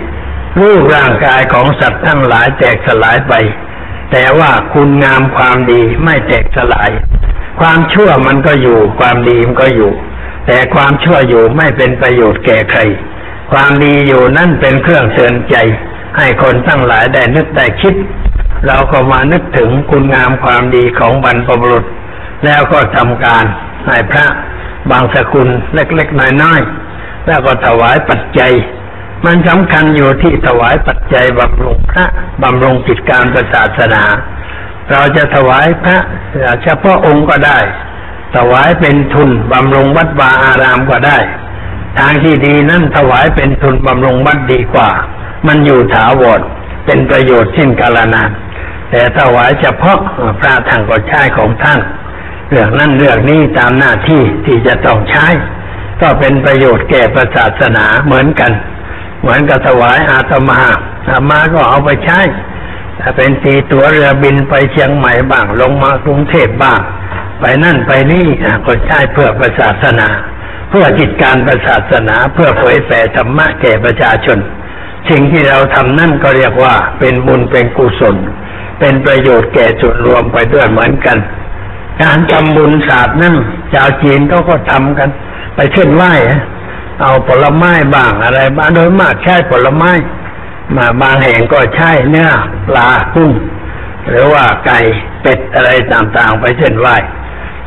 [0.61, 3.35] รูปร่างกายของสัตว์ทั้งหลายแตกสลายไป
[4.12, 6.90] แต่ว่าคุณงามความดีไม่แตกสลาย
[7.61, 9.92] ความชั่วมันก็อยู่ ความดีมันก็อยู่
[10.46, 12.80] แต่ความชั่วอยู่ไม่เป็นประโยชน์แก่ใคร
[13.52, 15.57] ความดีอยู่นั่นเป็นเครื่องเตือนใจ
[16.16, 17.94] ให้คนทั้งหลายได้นึกได้คิด
[18.66, 21.85] เราก็มานึกถึงคุณงามความดีของบรรพบุรุษ
[22.44, 23.44] แล้วก็ทำการ
[23.87, 24.26] ให้พระ
[24.90, 26.84] บางสกุลเล็กๆน้อยๆ
[27.26, 28.52] แล้วก็ถวายปัจจัย
[29.26, 32.06] มันสำคัญอยู่ที่ถวายปัจจัยบำรุงพระ
[32.42, 34.02] บำรุงกิจการศาสนา
[34.90, 35.98] เราจะถวายพระ
[36.62, 37.58] เฉพาะองค์ก็ได้
[38.37, 41.18] ถวายเป็นทุนบำรุงวัดวาอารามก็ได้
[41.98, 44.90] ทางที่ดีนั่นถวายเป็นทุนบำรุงวัดดีกว่า
[45.46, 46.40] มันอยู่ถาวร
[46.87, 48.30] เป็นประโยชน์สิ้นกาลนาน
[48.90, 49.98] แต่ถวายเฉพาะ
[50.40, 51.80] พระทางก็ใช้ของท่าน
[52.50, 55.26] เรื่องนั่นเรื่องนี้ตามหน้าที่ที่จะต้องใช้
[56.02, 57.02] ก็เป็นประโยชน์แก่
[57.37, 58.52] ศาสนาเหมือนกัน
[59.20, 60.61] เหมือนกับถวายอาตมา
[61.09, 62.20] อาตมาก็เอาไปใช้
[63.00, 66.80] ถ้าเป็นตีตัวเรือบินไปเชียงใหม่บ้าง ลงมากรุงเทพบ้าง
[67.40, 68.26] ไปนั่นไปนี่
[68.66, 69.28] ก็ใช้เพื่อ
[69.61, 70.09] ศาสนา
[70.70, 74.38] เพื่อจิตการศาสนาเพื่อเผยแผ่ธรรมะแก่ประชาชน
[75.09, 78.16] สิ่งที่เราทำนั่นก็เรียกว่าเป็นบุญเป็นกุศล
[78.78, 81.18] เป็นประโยชน์แก่จุดรวมไปด้วยเหมือนกัน
[82.02, 83.37] การทำบุญศาสตร์นั่น
[83.72, 85.11] ชาวจีนเขาก็ทำกัน
[85.54, 86.12] ไปเช่นไหว้
[87.02, 89.90] เอาผลไม้บ้างอะไรบ้างโดยมากใช้ผลไม้
[90.76, 92.30] มาบางแห่งก็ใช้เนื้อ
[92.68, 93.32] ปลากุ้ง
[94.08, 94.78] หรือว่าไก่
[95.22, 96.96] เป็ดอะไรต่างๆ ไปเช่นไหว้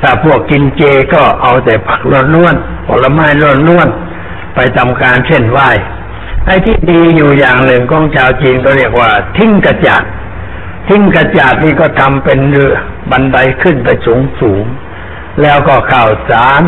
[0.01, 0.81] ถ้าพวกกินเจ
[1.13, 2.01] ก็เอาแต่ผัก
[2.35, 3.25] ล้วนๆผลไม้
[3.69, 5.69] ล้วนๆไปทำการเช่นไหว้
[6.45, 10.03] ไอ้ที่ดีอยู่อย่างหนึ่งของชาวจีนก็เรียกว่า ทิ้งกระจาด
[10.87, 12.73] ทิ้งกระจาดนี่ก็ทำเป็นเรือ
[13.11, 14.63] บันไดขึ้นไปสูงสูง
[15.41, 16.63] แล้วก็ข้าวสาร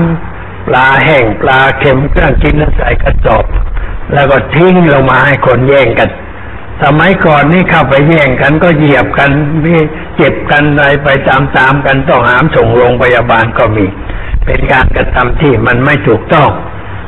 [0.67, 3.45] ปลาแห้งปลาเค็มเครื่องกินแล้วใส่กระสอบ
[4.13, 6.09] แล้วก็ทิ้งลงมาให้คนแย่งกัน
[6.83, 9.29] สมัยก่อนนี่เข้าไปแย่งกันก็เหยียบกัน
[9.65, 9.75] มี
[10.15, 13.85] เจ็บกันอะไรไปตามๆกันต้องหามส่งโรงพยาบาลก็มี
[14.45, 16.49] เป็นการกระทำที่มันไม่ถูกต้อง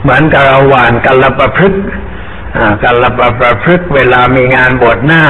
[0.02, 1.74] เหมือนกับเราหวานกันละประพฤก
[2.84, 3.12] กันละ
[3.42, 5.24] ประพฤกเวลามีงานบวชหน้า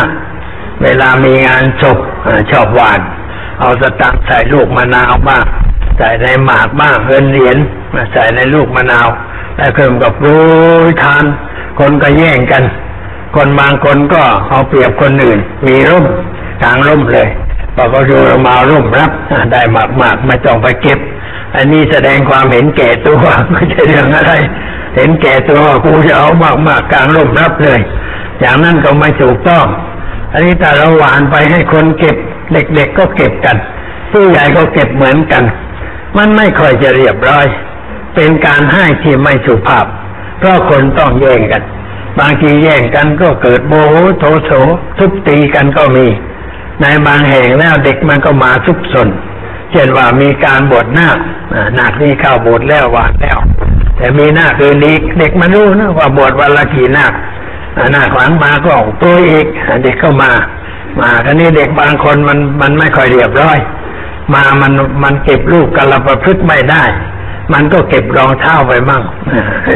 [0.83, 1.99] เวลามีงานศพ
[2.51, 2.99] ชอบหวาน
[3.59, 5.45] เอาสตังค์ใส่ลูกมะนาวบ้าง
[5.97, 7.57] ใส่ในหมากบ้างเงินเหรียญ
[7.93, 9.07] มาใส่ในลูกมะนาว
[9.57, 10.37] แล้วเพิ่มกับรู
[10.89, 11.23] ยทาน
[11.79, 12.63] คนก็แย่งกัน
[13.35, 16.05] คนบางคนก็เอาเปรียบคนอื่น มีร่ม
[16.63, 17.29] กางร่มเลย
[17.75, 19.11] พอเขาดูเรามาร่มรับ
[19.51, 20.99] ได้มากมากม่ต้องไปเก็บ
[21.55, 24.33] อันนี้แสดงความเห็นแก่ตัวไม่ใช่เรื่องอะไร
[24.95, 27.79] เห็นแก่ตัวกูจะเอามากมากกลางร่มรับเลย
[28.39, 29.65] อย่างนั้นก็ไม่ถูกต้อง
[30.33, 32.15] อันนี้แต่เราหวานไปให้คนเก็บ
[32.53, 33.57] เด็กๆก็เก็บกัน
[34.11, 35.43] ผู้ใหญ่ก็เก็บเหมือนกัน
[36.17, 37.45] มันไม่ค่อยจะเรียบร้อย
[38.15, 39.85] เป็นการให้ที่ไม่สุภาพ
[40.39, 41.63] เพราะคนต้องแย่งกัน
[42.19, 44.51] บางทีแย่งกันก็เกิดโมโหโทโส
[44.97, 46.07] ทุบตีกันก็มี
[46.81, 49.09] ในบางแห่งแล้วเด็กมันก็มาทุกสน
[49.71, 51.09] เช่นว่ามีการบวชหน้า
[51.75, 53.37] หนักนี่เข้าบวชแล้ววานแล้ว
[53.97, 57.05] แต่มีหน้าคือลีกเด็กมันรู้นะว่าบวชวันละกี่หน้า
[57.91, 58.71] หน้าขวางมาก็
[59.01, 59.47] ตัวอีก
[59.83, 60.31] เด็กก็มา
[60.99, 63.57] มาทีนี้เด็กบางคนมันมันไม่ค่อยเรียบร้อย
[64.33, 64.71] มามัน
[65.03, 66.83] มันเก็บลูกกันละประพฤติไม่ได้
[67.53, 69.03] มันก็เก็บรองเท้าไปมั่ง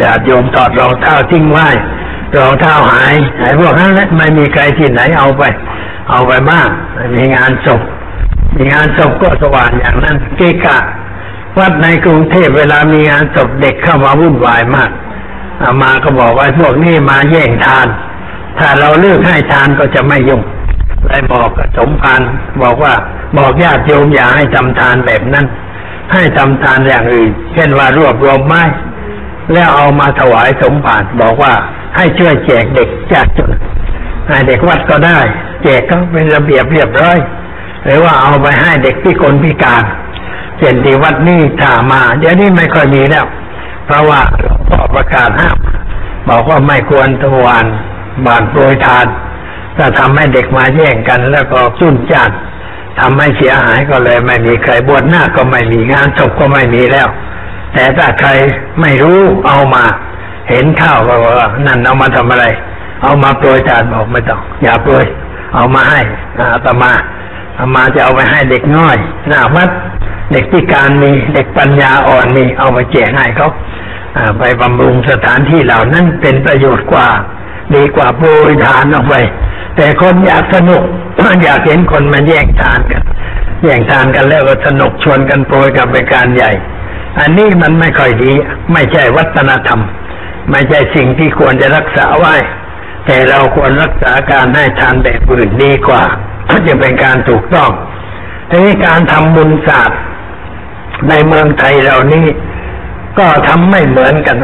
[0.04, 1.68] ญาติโยมตอดรองเท้าทิ้งไว้
[2.38, 5.44] รองเท้าหายไอ้พวกนั้นแหละไม่มีใครที่ไหนเอาไป
[6.10, 6.70] เอาไปมาก
[7.16, 7.82] มีงานศพ
[8.56, 10.78] มีงานศพก็สว่างอย่างนั้น เกกะ
[11.58, 14.92] วัดในกรุงเทพเวลามีงานศพเด็กเข้ามาวุ่นวายมาก
[15.62, 17.88] อามาก็บอกว่าพวกนี้มาแย่งทาน
[18.60, 20.42] ถ้าเราเลือกให้ทานก็จะไม่ยุ่ง
[21.10, 22.22] ได้บอกสมภาร
[22.62, 22.94] บอกว่า
[23.38, 25.46] บอกญาติโยมอย่าให้ทำทานแบบนั้น
[26.14, 28.64] ให้ทำทานอย่างอื่น เช่นว่ารวบรวมไม้
[29.54, 31.54] แล้วเอามาถวายสมภารบอกว่า
[31.96, 33.52] ให้ช่วยแจกเด็กจากจน
[34.28, 35.20] ให้เด็กวัดก็ได้
[35.64, 37.18] แจกก็เป็นระเบียบเรียบร้อย
[37.86, 39.84] หรือว่าเอาไปให้เด็กพิกลพิการ
[40.58, 43.26] เช่นที่วัดนี้ถ้ามาเดี๋ยวนี้ไม่ค่อยมีแล้ว
[43.86, 45.58] เพราะว่าหลวงพ่อประกาศห้าม
[46.30, 47.66] บอกว่าไม่ควรทวาร
[48.26, 49.06] บานโปรยทาน
[49.78, 52.32] ถ้าทำให้เด็กมาแย่งกันแล้วก็จุนจัด
[53.00, 57.08] ทำให้เสียหายก็เลยไม่มีใครบวชหน้าก็ไม่มีงานศพก็ไม่มีแล้ว
[57.74, 58.30] แต่ถ้าใคร
[58.82, 59.84] ไม่รู้เอามา
[60.50, 62.46] เห็นข้าวก็ว่านั่นเอามาทำอะไร
[63.04, 65.06] เอามาโปรยทานบอกไม่ต้อง อย่าโปรย
[65.56, 66.02] เอามาให้
[66.38, 66.92] อาตมา
[67.58, 68.96] อามาจะเอาไปให้เด็กน้อย
[69.28, 69.70] หน้าวัด
[70.32, 73.50] เด็กพิการมีเด็กปัญญาอ่อนมีเอาไปแจกให้เขา
[74.40, 77.08] ไปบำรุงสถานที่เหล่านั้นเป็นประโยชน์กว่า
[77.76, 79.16] ดีกว่าโปรยทานออกไป
[79.76, 80.84] แต่คนอยากสนุก
[81.44, 83.04] อยากเห็นคนมาแย่งทานกัน
[83.64, 86.52] แย่งทานกันแล้วก็สนุกชวนกันโปรยกับเป็นการใหญ่
[87.20, 88.32] อันนี้มันไม่ค่อยดี
[88.74, 89.82] ไม่ใช่วัฒนธรรม
[90.52, 92.36] ไม่ใช่สิ่งที่ควรจะรักษาไว้
[93.06, 96.04] แต่เราควรรักษาการให้ทานแบบอื่นดีกว่า
[96.68, 97.70] จะเป็นการถูกต้อง
[98.50, 100.00] ทีนี้การทำบุญศาสตร์
[101.10, 102.26] ในเมืองไทยเรานี้
[103.18, 104.38] ก็ทำไม่เหมือนกัน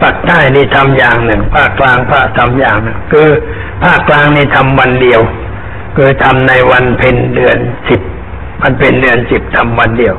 [0.00, 3.28] ภาคใต้นี่ทำอย่างหนึ่ง ภาคกลางภาคทำอย่างหนึ่งคือ
[3.84, 5.20] ภาคกลางนี่ทำวันเดียว
[5.96, 7.58] คือทำในวันเพ็ญเดือน
[7.88, 8.00] สิบ
[8.62, 10.14] มันเป็นเดือนสิบทำวันเดียว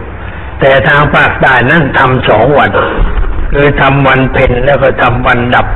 [0.59, 2.71] แต่ทางภาคใต้นั่นทำสองวัน
[3.53, 5.67] คือทำวันเพ็ญแล้วก็ทำวันดับ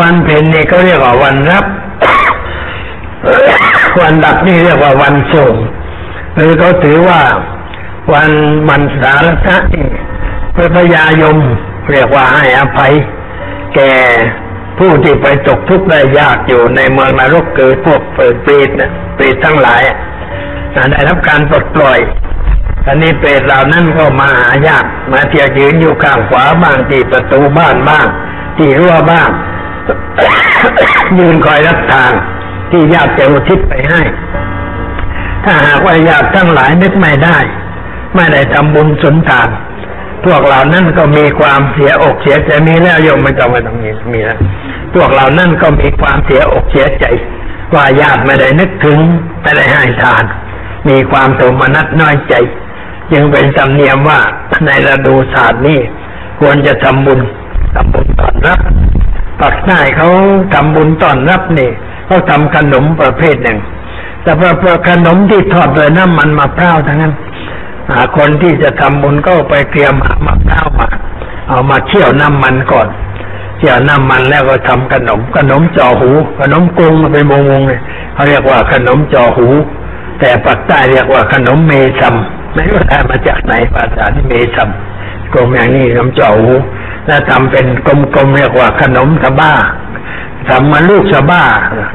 [0.00, 1.66] วันเพ็ญนี่ก็เรียกว่าวันรับ
[4.00, 5.54] วันดับนี่เรียกว่าวันส่ง
[6.36, 7.20] คือเขาถือว่า
[8.14, 8.30] วัน
[8.68, 9.86] มันสารทะนี่
[10.54, 11.38] พระพยายม
[11.92, 12.92] เรียกว่าให้อภัย
[13.74, 13.94] แก่
[14.78, 19.82] ผู้ที่ไปตกทุกข์ได้ยากอยู่ในเมืองนรกเกิดพวกเปิดเปรตนะเปรตทั้งหลาย
[20.90, 21.98] ได้รับการปลดปล่อย
[22.86, 28.06] อันนี้เปรตเหล่านั้นก็มาหายากมาเที่ยวยืนอยู่ข้างขวาบ้างที่ประตูบ้านบ้าง
[28.56, 29.30] ที่รั้วบ้าง
[31.18, 32.12] ยืนคอยรับทาง
[32.70, 34.02] ที่ญาติจะอุทิศไปให้
[35.44, 37.38] ถ้าหากว่าญาติทั้งหลายนึกไม่ได้
[38.14, 39.48] ไม่ได้ทำบุญสุนทาน
[40.24, 44.38] พวกเหล่านั้นก็มีความเสียอกเสียใจมีแล้วโยมไม่ต้องไม่ต้องมีมีแล้ว
[44.94, 47.04] พวกเหล่านั้นก็มีความเสียอกเสียใจ
[47.74, 48.98] ว่าญาติไม่ได้นึกถึง
[49.42, 50.24] ไม่ได้ให้ทาน
[50.88, 52.34] มีความโทมนัสน้อยใจ
[53.12, 54.20] จึงเป็นธรรมเนียมว่า
[54.64, 55.80] ในฤดูศาสตร์นี้
[56.40, 57.20] ควรจะทำบุญ
[57.74, 58.58] ทำบุญตอนรับ
[59.40, 60.08] ปักใต้เขา
[60.54, 61.70] ทำบุญตอนรับนี่
[62.06, 63.58] เขาทำขนมประเภทหนึ่ง
[64.22, 67.14] แต่พอขนมที่ทอดโดยน้ำมันมะพร้าวทั้งนั้น
[68.16, 70.88] คนที่จะทำบุญก็ไปเตรียมหามะพร้าวมา
[71.48, 72.88] เอามาเคี่ยวน้ำมันก่อน
[73.58, 77.80] เคี่ยวน้ำมันแล้วก็ทำขนมขนมจ่อหู ขนมกรุงเป็นวงวงเลย
[78.14, 79.48] เขาเรียกว่าขนมจ่อหู
[80.20, 82.14] แต่ปักใต้เรียกว่าขนมเมซัม
[82.54, 84.68] ไม่รู้ได้มาจากไหนภาษาที่เมซัม
[85.32, 86.50] กลมอย่างนี้ขนมจ่อหู
[87.06, 89.52] แล้วทำเป็นกลมๆเรียกว่าขนมสะบ้า
[90.48, 91.42] ทำมาลูกสะบ้า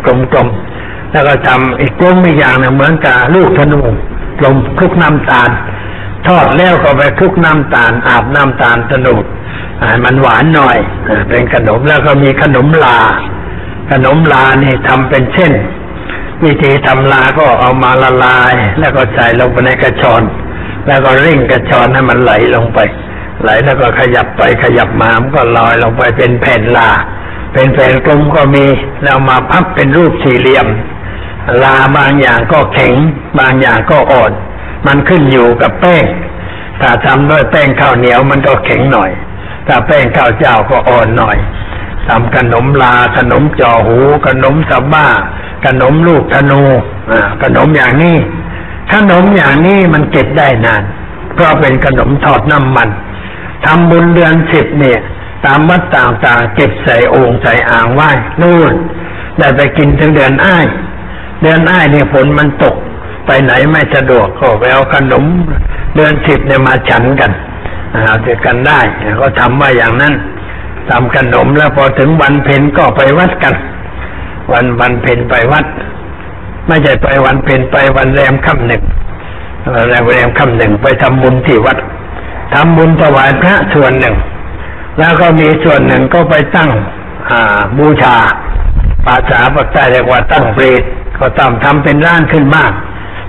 [0.06, 3.82] กลมๆแล้วก็ทำอีกกลมอีกอย่างนึ่งเหมือนกับลูกธนู
[4.40, 5.50] กลมคลุกน้ำตาล
[6.28, 9.24] ทอดแล้วก็ไปคลุกน้ำตาล อาบน้ำตาลสนุก
[10.04, 10.78] มันหวานหน่อย
[11.30, 13.00] เป็นขนมแล้วก็มีขนมลา
[13.92, 15.54] ขนมลานี่ทำเป็นเช่น
[16.44, 20.24] วิธีทำลาก็เอามาละลาย แล้วก็ใส่ลงไปในกระชอน
[20.88, 22.80] แล้วก็เร่งกระชอนให้มันไหลลงไป
[23.42, 26.90] ไหลแล้วก็ขยับไปขยับมามันก็ลอยลงไปเป็นแผ่นลา
[27.54, 28.66] เป็นแผ่นกลมก็มี
[29.04, 30.68] แล้วมาพับเป็นรูปสี่เหลี่ยม
[31.64, 32.94] ลาบางอย่างก็แข็ง
[33.40, 34.32] บางอย่างก็อ่อน
[34.86, 36.06] มันขึ้นอยู่กับแป้ง
[36.82, 39.12] ถ้าทำด้วยแป้งข้าวเหนียวมันก็แข็งหน่อย
[39.68, 41.38] ถ้าแป้งข้าวเจ้าก็อ่อนหน่อย
[42.08, 45.08] ทำขนมลาขนมจ่อหูขนมสะบ้า
[45.66, 46.62] ขนมลูกธนู
[47.44, 48.18] ขนมอย่างนี้
[48.94, 50.84] ขนมอย่างนี้มันเก็บได้นาน
[51.34, 52.90] เพราะเป็นขนมทอดน้ำมัน
[53.66, 55.00] ทำบุญเดือนสิบเนี่ย
[55.46, 58.10] ตามวัดต่างๆเก็บใส่โอ่งใส่อ่างไหว้
[58.42, 58.74] นู่น
[59.38, 60.66] ได้ไปกินถึงเดือนอ้าย
[61.42, 62.76] เดือนอ้ายเนี่ยฝนมันตก
[63.28, 65.26] ไปไหนไม่สะดวกก็ไปเอาขนม
[65.96, 67.32] เดือนสิบเนี่ยมาฉันกัน
[67.92, 68.80] เอาเจอกันได้
[69.22, 70.14] ก็ทำว่าอย่างนั้น
[70.90, 73.56] ทำขนมแล้วพอถึงวันเพ็ญก็ไปวัดกัน
[74.52, 75.66] วันวันเพ็ญไปวัด
[76.68, 78.84] ไม่ใช่ไปวันเพ็ญไปวันแรมค่ำหนึ่ง
[79.88, 81.78] แรมแรมค่ำหนึ่งไปทำบุญที่วัด
[82.54, 84.16] ทำบุญถวายพระส่วนหนึ่ง
[85.00, 86.70] แล้วก็มีส่วนหนึ่งก็ไปตั้ง
[87.78, 88.16] บูชา
[89.06, 90.82] ภาษาภาคใต้เรียกว่าตั้งเปรต
[91.20, 92.72] ก็ตามทำเป็นร้านขึ้นมาก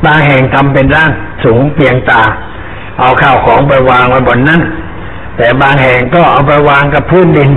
[0.05, 1.11] บางแห่งทำเป็นร้าน
[1.45, 2.23] สูงเพียงตา
[2.99, 4.61] เอาข้าวของไปวางไว้บนนั้น
[5.37, 7.51] แต่บางแห่งก็เอาไปวางกับพื้นดิน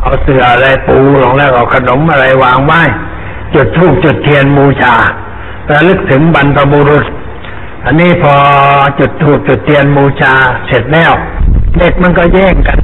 [0.00, 2.82] เอาเสื่ออะไรปูลงแล้วเอาขนมอะไรวางไว้
[3.54, 4.94] จุดธูปจุดเทียนบูชา
[5.72, 7.06] ระลึกถึงบรรพบุรุษ
[7.84, 8.34] อันนี้พอ
[8.98, 10.32] จุดถูกจุดเทียนบูชา
[10.66, 11.12] เสร็จแล้ว
[11.78, 12.78] เด็กมันก็แย่งกัน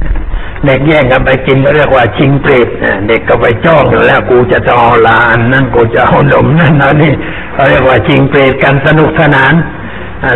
[0.65, 2.67] เด็กแย่งกันไปกินเรียกว่าชิงเปรต
[3.07, 7.13] เด็กก็ไปจ้องอยู่แล้ว กูจะเอาลานนั่นกูจะเอาหนมนั่นนะนี่
[7.57, 9.53] เขาเรียกว่าชิงเปรตกันสนุกสนาน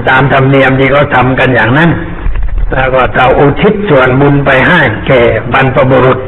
[0.10, 1.90] ตามธรรมเนียมที่เขาทากันอย่างนั้น
[2.72, 5.22] แล้วก็เราอุทิศส่วนบุญไปให้แก่
[5.54, 6.20] บรรพบุรุษ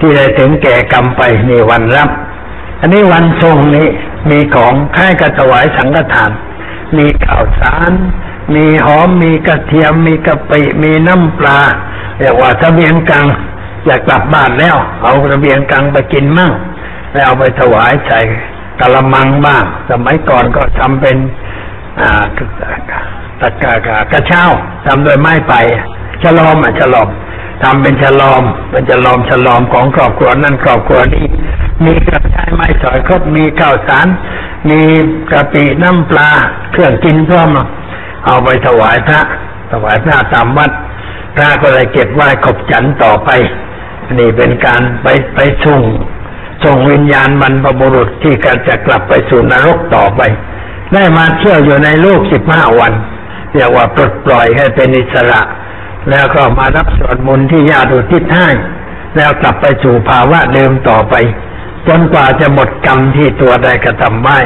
[0.00, 2.10] ที่ได้ถึงแก่กรรมไปนี่วันรับ
[2.80, 3.88] อันนี้วันทรงนี้
[4.30, 6.30] มีของค่ายกระถวายสังฆทาน
[6.98, 7.92] มีข้าวสาร
[8.54, 11.60] มีหอมมีกระเทียม มีกะปิมีน้ำปลา
[12.18, 13.26] เรียกว่าทะเบียนกัง
[13.86, 16.52] อยากกลับบ้านแล้ว เอาทะเบียนกังไปกินมั่ง
[17.12, 18.20] แล้วเอาไปถวายใส่
[18.82, 21.16] กะละมังบ้าง สมัยก่อนก็ทำเป็น
[22.00, 22.24] อ่า
[23.40, 24.44] ตะกากกระเช้า
[24.86, 25.60] ทำโดยไม้ไผ่
[26.22, 27.08] ฉลอมอะฉลอม
[27.62, 31.26] ทำเป็นฉลอม เป็นฉลอมฉลอมของครอบครัวนั่นครอบครัวนี้
[31.84, 34.06] มีกระชายไม้สอยครบมีข้าวสาร
[34.70, 34.80] มี
[35.32, 36.30] กะปิน้ำปลา
[36.72, 37.50] เครื่องกินพร้อม
[38.26, 39.20] เอาไปถวายพระ
[39.72, 40.70] ถวายพระตามวัด
[41.34, 43.30] พระก็เลยเก็บไว้ขบฉันต่อไป
[44.18, 45.80] นี่เป็นการไปไปส่ง
[46.64, 50.22] ส่งวิญญาณบรรพบุรุษที่กจะกลับไปสู่นรกต่อไป
[50.92, 52.92] ได้มาเที่ยวอยู่ในโลกสิบห้าวัน
[53.52, 55.40] เรียกว่าปลดปล่อยให้เป็นอิสระ
[56.10, 58.48] แล้วก็มารับส่วนบุญที่ญาติอุทิศให้
[59.16, 61.14] แล้วกลับไปสู่ภาวะเดิมต่อไป
[61.88, 64.38] จนกว่าจะหมดกรรมที่ตัวได้กระทำไว้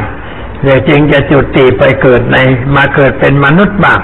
[0.62, 2.36] เดี๋ยวจึงจะจุติไปเกิดใน
[2.76, 4.00] มาเกิดเป็นมนุษย์บ้าง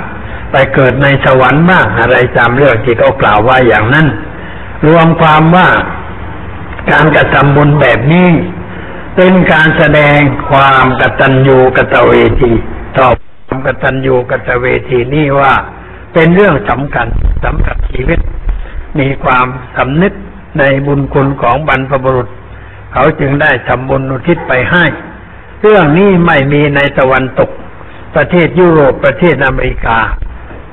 [0.52, 4.06] ไปเกิดในสวรรค์บ้างอะไรตามเรื่องที่เขากล่าวว่าอย่างนั้น
[4.88, 5.68] รวมความว่า
[6.90, 8.28] การกระทำบุญแบบนี้
[9.16, 10.18] เป็นการแสดง
[10.48, 12.52] ความกตัญญูกตเวที
[12.98, 13.08] ต่อ
[13.46, 15.52] ความกตัญญูกตเวทีนี่ว่า
[16.12, 17.06] เป็นเรื่องสำคัญ
[17.44, 18.18] สำหรับชีวิต
[18.98, 20.12] มีความสำนึก
[20.58, 22.28] ในบุญคุณของบรรพบุรุษ
[22.92, 24.84] เขาจึงได้ทำบุญอุทิศไปให้
[25.62, 27.50] เรื่องนี้ไม่มีในตะวันตก
[28.14, 29.98] ประเทศยุโรปประเทศอเมริกา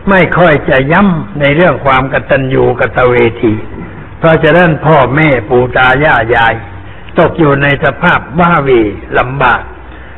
[0.10, 3.54] ไม่ค่อยจะย้ำในเรื่องความกตัญญูกตเวที
[4.20, 6.54] เพราะจะเนั้นพ่อแม่ปู่ตายายยาย
[7.20, 8.82] ตกอยู่ในสภาพบ้าวี
[9.18, 9.62] ลำบาก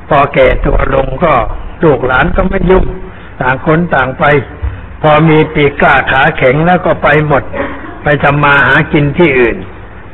[0.10, 1.34] พอแก่ตัวลงก็
[1.84, 2.86] ลูกหลานก็ไม่ยุ่ง
[3.42, 4.24] ต่างคนต่างไป
[5.02, 7.44] พอมีปีกกล้าขาแข็งแล้วก็ไปหมด
[8.04, 9.58] ไปทำมาหากินที่อื่น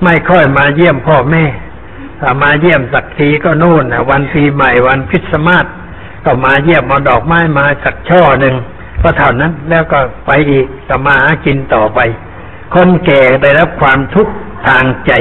[0.04, 1.46] ไม่ค่อยมาเยี่ยมพ่อแม่
[2.20, 5.66] ถ้ามาเยี่ยมสักทีก็นู่นนะวันปีใหม่วันคริสต์มาส
[6.26, 8.56] ก็มาเยี่ยมมาดอกไม้มาสักช่อหนึ่ง
[9.02, 12.00] ก็เท่านั้นแล้วก็ไปอีกก็มาหากินต่อไป
[12.76, 14.34] คนแก่ได้รับความทุกข์
[14.68, 15.12] ทางใจ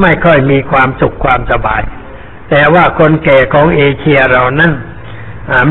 [0.00, 1.82] ไม่ค่อยมีความสุขความสบาย
[2.50, 4.72] แต่ว่าคนแก่ของเอเชียเรานั้น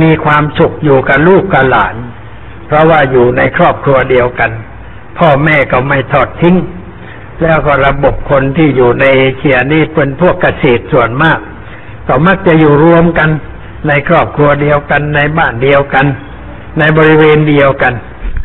[0.02, 1.96] มีความสุขอยู่กับลูกกับหลาน
[2.68, 4.52] เพราะว่าอยู่ในครอบครัวเดียวกัน
[5.18, 6.56] พ่อแม่ก็ไม่ทอดทิ้ง
[7.42, 11.40] แล้วก็ระบบคนที่อยู่ในเอเชียนี่เป็นพวกเกษตรส่วนมาก
[12.08, 13.30] ก็มักจะอยู่รวมกัน
[13.88, 16.06] ในครอบครัวเดียวกันในบ้านเดียวกัน
[16.80, 17.94] ในบริเวณเดียวกัน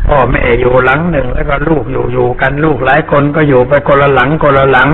[0.09, 4.89] พ่อแม่อยู่หลังหนึ่ง แล้วก็ลูกอยู่อยู่กันลูกหลายคนก็อยู่ไปคนละหลังคนละหลัง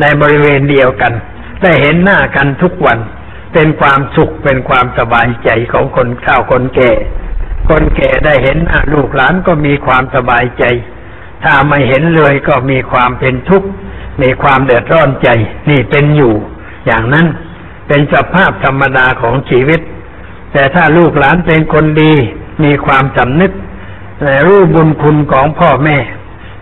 [0.00, 1.12] ในบริเวณเดียวกัน
[1.62, 2.98] ได้เห็นหน้ากันทุกวัน
[3.52, 6.90] เป็นความสุขเป็นความสบายใจของคนเฒ่าคนแก่
[7.68, 10.64] คนแก่ได้เห็นหน้าลูกหลานก็มีความสบายใจ
[11.44, 13.68] ถ้าไม่เห็นเลยก็มีความเป็นทุกข์
[14.22, 15.28] มีความเดือดร้อนใจ
[15.70, 16.34] นี่เป็นอยู่
[16.86, 17.26] อย่างนั้น
[17.88, 19.80] เป็นสภาพธรรมดาของชีวิต
[20.52, 22.12] แต่ถ้าลูกหลานเป็นคนดี
[22.64, 23.52] มีความสำนึก
[24.24, 25.98] และรู้บุญคุณของพ่อแม่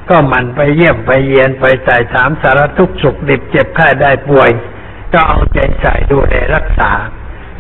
[0.08, 4.50] ก็หมันไปเยี่ยมไปเยียนไปใส่ถามสารทุกข์สุขดิบเจ็บไข้ได้ป่วย
[5.12, 6.90] ก็เอาใจใส่ดูแลรักษา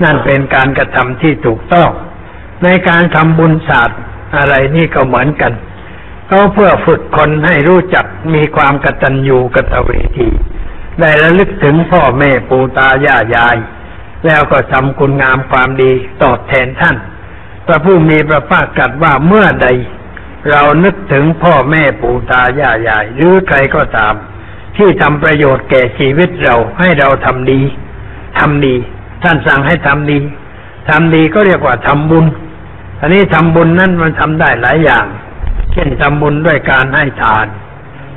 [0.02, 1.90] นั่นเป็นการกระทำที่ถูกต้อง
[2.64, 4.00] ในการทำบุญศาสตร์
[4.36, 5.52] อะไรนี่ก็เหมือนกัน
[6.28, 10.28] เขาเพื่อฝึกคนให้รู้จักมีความกตัญญูกตเวที
[11.00, 13.56] ได้ระลึกถึงพ่อแม่ปู่ตายายาย
[14.26, 16.96] แล้วก็ทำคุณงามความดีตอบแทนท่าน
[17.70, 19.68] ระผู้มีพระภาคตรัสว่าเมื่อใด
[20.50, 24.14] เรานึกถึงพ่อแม่ปู่ตายายยายหรือใครก็ตาม
[24.76, 27.60] ที่ทำประโยชน์แก่ชีวิตเราให้เราทำดี
[28.38, 28.74] ทำดี
[29.22, 30.18] ท่านสั่งให้ทำดี
[30.88, 32.24] ทำดีก็เรียกว่าทำบุญ
[33.00, 35.06] อันนี้ทำบุญนั้นมันทำได้หลายอย่าง
[35.72, 37.46] เช่นทำบุญด้วยการให้ทาน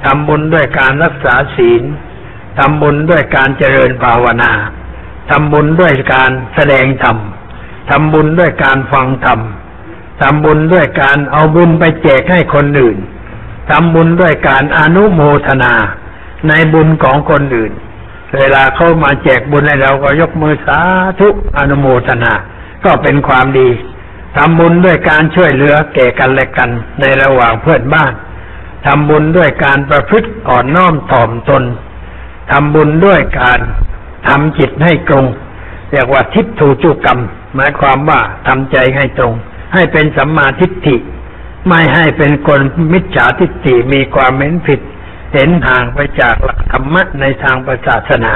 [0.06, 1.84] ทำบุญด้วยการรักษาศีล
[2.60, 4.52] ทำบุญด้วยการเจริญภาวนา
[5.30, 7.18] ทำบุญด้วยการแสดงธรรม
[7.90, 9.40] ทำบุญด้วยการฟังธรรม
[10.22, 12.98] ทำบุญด้วยการเอาบุญไปแจกให้คนอื่น
[13.70, 15.74] ทำบุญด้วยการอนุโมทนา
[16.48, 17.72] ในบุญของคนอื่น
[18.38, 20.80] เวลาเขามาแจกบุญให้เราก็ยกมือสา
[21.20, 22.34] ธุอนุโมทนา
[22.86, 23.70] ก็เป็นความดี
[24.38, 26.70] ทำบุญด้วยการช่วยเหลือแก่กันและกัน
[27.00, 28.14] ในระหว่างเพื่อนบ้าน
[28.86, 31.64] ทำบุญด้วยการประพฤติอ่อนน้อมถ่อมตน
[32.52, 33.60] ทำบุญด้วยการ
[34.28, 35.26] ทำจิตให้ตรง
[35.94, 37.20] เรียกว่าทิฏฐุจุกรรม
[37.56, 39.34] หมายความว่าทำใจให้ตรง
[39.74, 40.96] ให้เป็นสัมมาทิฏฐิ
[41.68, 42.62] ไม่ให้เป็นคน
[42.94, 44.80] มิจฉาทิฏฐิมีความเห็นผิด
[45.34, 47.56] เห็นห่างไปจากหลักธรรมะในทาง
[47.88, 48.34] ศาสนา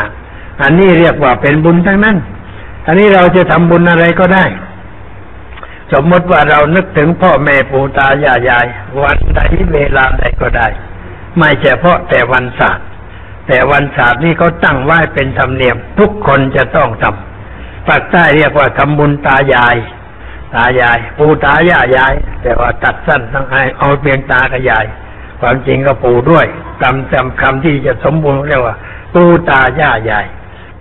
[0.62, 2.18] อันนี้เรียกว่าเป็นบุญทั้งนั้น
[2.88, 4.46] อันนี้เราจะทำบุญอะไรก็ได้
[5.94, 8.66] สมมติว่าเรานึกถึงพ่อแม่ปู่ตายายยาย
[9.02, 9.40] วันใด
[9.74, 10.68] เวลาใดก็ได้
[11.38, 12.86] ไม่เฉพาะแต่วันศาสตร์
[13.48, 17.37] แต่วันศาสตร์นี่เขาตั้งไว้เป็นธรรมเนียม ทุกคนจะต้องทำ
[17.88, 19.76] ภาคใต้เรียกว่าทำบุญตายาย
[20.56, 24.86] ตายาย ปู่ตายายาย แต่ว่าตัดสั้นทั้งให้เอาเพียงตากับยาย
[25.42, 26.46] ความจริงก็ปู่ด้วย
[26.82, 28.76] จำจำคำที่จะสมบูรณ์เรียกว่า
[29.14, 30.26] ปู่ตายายาย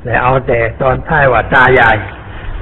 [0.02, 1.96] แต่เอาแต่ตอนท้ายว่าตายาย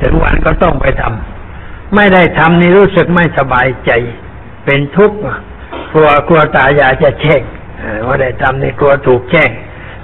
[0.00, 3.90] ถึงวันก็ต้องไปทำไม่ได้ทำนี่รู้สึกไม่สบายใจ
[4.64, 5.18] เป็นทุกข์
[5.92, 7.42] กลัวกลัวตายายจะแช่ง
[8.06, 9.50] ว่าได้ทำนี่กลัวถูกแช่ง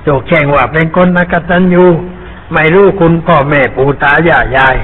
[0.07, 1.87] ถูกแช่งว่าเป็นคนนักตัญญู
[2.55, 4.77] ไม่รู้คุณพ่อแม่ปู่ตายายาย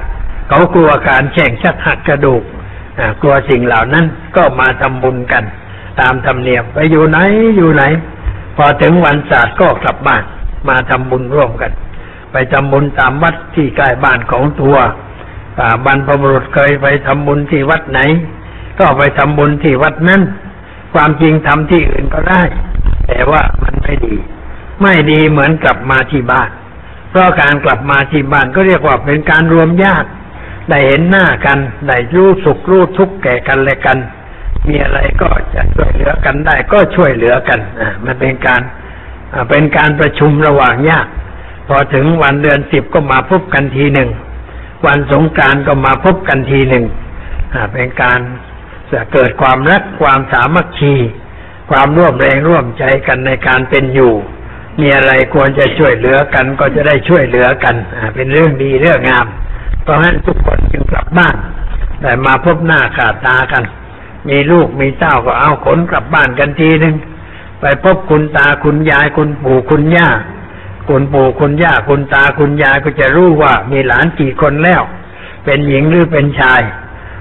[0.48, 2.42] เขากลัวการแช่งชักหักกระดูก
[3.20, 4.06] กลัวสิ่งเหล่านั้น
[4.36, 5.44] ก็มาทำบุญกัน
[6.00, 7.18] ตามธรรมเนียมไปอยู่ไหน
[7.56, 7.82] อยู่ไหน
[8.56, 10.24] พอถึงวันศาสตร์ก็กลับบ้าน
[10.68, 11.72] มาทำบุญร่วมกัน
[12.32, 14.76] ไปทำบุญตามวัดที่ใกล้บ้านของตัว
[15.84, 18.00] บรรพบุรุษเคยไปทำบุญที่วัดไหน
[18.78, 20.22] ก็ไปทำบุญที่วัดนั้น
[20.94, 22.42] ความจริงทำที่อื่นก็ได้
[23.06, 24.14] แต่ว่ามันไม่ดี
[24.82, 26.50] ไม่ดีเหมือนกลับมาที่บ้าน
[27.16, 30.08] ราะการกลับมาที่บ้านก็เรียกว่าเป็นการรวมญาติ
[30.68, 31.58] ได้เห็นหน้ากัน
[31.88, 33.98] ได้รู้สุขรู้ทุกข์แก่กันและกัน
[34.68, 38.62] มีอะไรก็จะช่วยเหลือกันได้ก็ช่วยเหลือกันอ่ามันเป็นการ
[39.50, 41.10] เป็นการประชุมระหว่างญาติ
[41.68, 44.10] พอถึงวันเดือนสิบก็มาพบกันทีหนึ่ง
[44.86, 46.84] วันสงการก็มาพบกันทีหนึ่ง
[47.72, 48.20] เป็นการ
[48.92, 50.94] จะเกิดความรักความสามัคคี
[51.70, 54.14] ความร่วมแรงร่วมใจกันในการเป็นอยู่
[54.80, 57.74] มีอะไรควรจะช่วยเหลือกันก็จะได้ช่วยเหลือกัน
[58.14, 59.26] เป็นเรื่องดีเรื่องงาม
[59.82, 61.36] เพราะฉะนั้นทุกคนจึงกลับบ้าน
[62.00, 63.64] แต่มาพบหน้าขาดตากัน
[64.28, 66.94] มีลูกมีเต้าก็เอาขนกลับบ้านกันทีหนึ่ง
[67.60, 70.08] ไปพบคุณตาคุณยายคุณปู่คุณย่า
[70.88, 74.82] คุณปู่คุณย่าคุณตาคุณยายก็จะรู้ว่ามีหลานกี่คนแล้ว
[75.44, 76.60] เป็นหญิงหรือเป็นชาย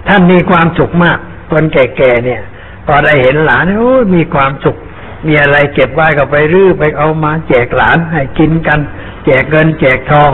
[0.07, 1.17] ท่านมีความสุขมาก
[1.51, 2.41] คนแก่ๆเนี่ย
[2.85, 4.77] พอได้เห็นหลานโอ้มีความสุข
[5.25, 8.79] มีอะไรเก็บไว้ก็ไปรื้อไปเอามาแจกหลานให้กินกัน
[9.25, 10.31] แจกเงิน แจกทอง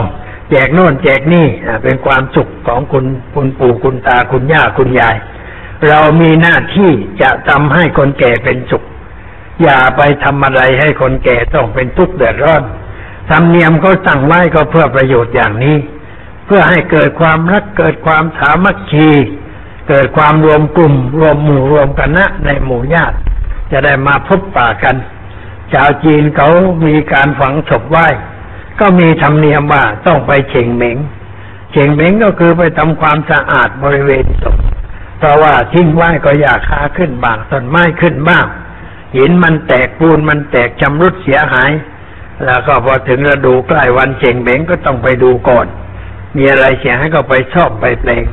[0.50, 1.46] แจกโน่นแจกนี่
[1.82, 3.04] เป็นความสุขของคุณ
[3.34, 5.16] คุณปู่คุณตาคุณย่าคุณยาย
[5.88, 6.90] เรามีหน้าที่
[7.22, 8.82] จะทำให้คนแก่เป็นสุข
[9.62, 12.62] อย่าไปทำอะไรให้คนแก่ต้องเป็นทุกข์เดือดร้อน
[13.30, 15.76] ธรรมเนียมเขาตั้งไว้ก็เพื่อประโยชน์อย่างนี้
[16.46, 19.08] เพื่อให้เกิดความรักเกิดความสามัคคี
[19.88, 23.16] เกิดความรวมกลุ่ม รวมหมู่รวมคณะในหมู่ญาติ
[23.72, 24.96] จะได้มาพบป่ากัน
[25.72, 26.48] ชาวจีนเขา
[26.86, 28.06] มีการฝังศพไหว้
[28.80, 30.96] ก็มีธรรมเนียมว่าต้องไปเฉ่งเหม็ง
[31.72, 34.56] เฉ่งเหม็งก็คือไปทำความสะอาดบริเวณศพ
[35.18, 38.46] เพราะว่าทิ้งไหว้ก็อยากคาขึ้นบางต้นไม้ขึ้นบ้าง
[39.16, 41.70] หินมันแตกปูนมันแตกชำรุดเสียหาย
[42.44, 45.66] แล้วก็พอถึงฤดูใกล้วันเชงเบงก็ต้องไปดูก่อน
[46.36, 48.24] มีอะไรเสียให้ก็ไปชอบไปเพลง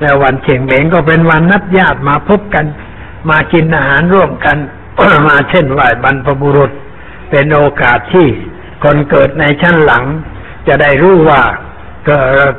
[0.00, 2.64] แล้ววันเชงเบงก็เป็นวันนัดญาติมาพบกัน
[3.28, 4.56] มากินอาหารร่วมกัน
[5.28, 6.72] มาเช่นไหวบรรพบุรุษ
[7.30, 8.28] เป็นโอกาสที่
[8.84, 10.04] คนเกิดในชั้นหลัง
[10.68, 11.42] จะได้รู้ว่า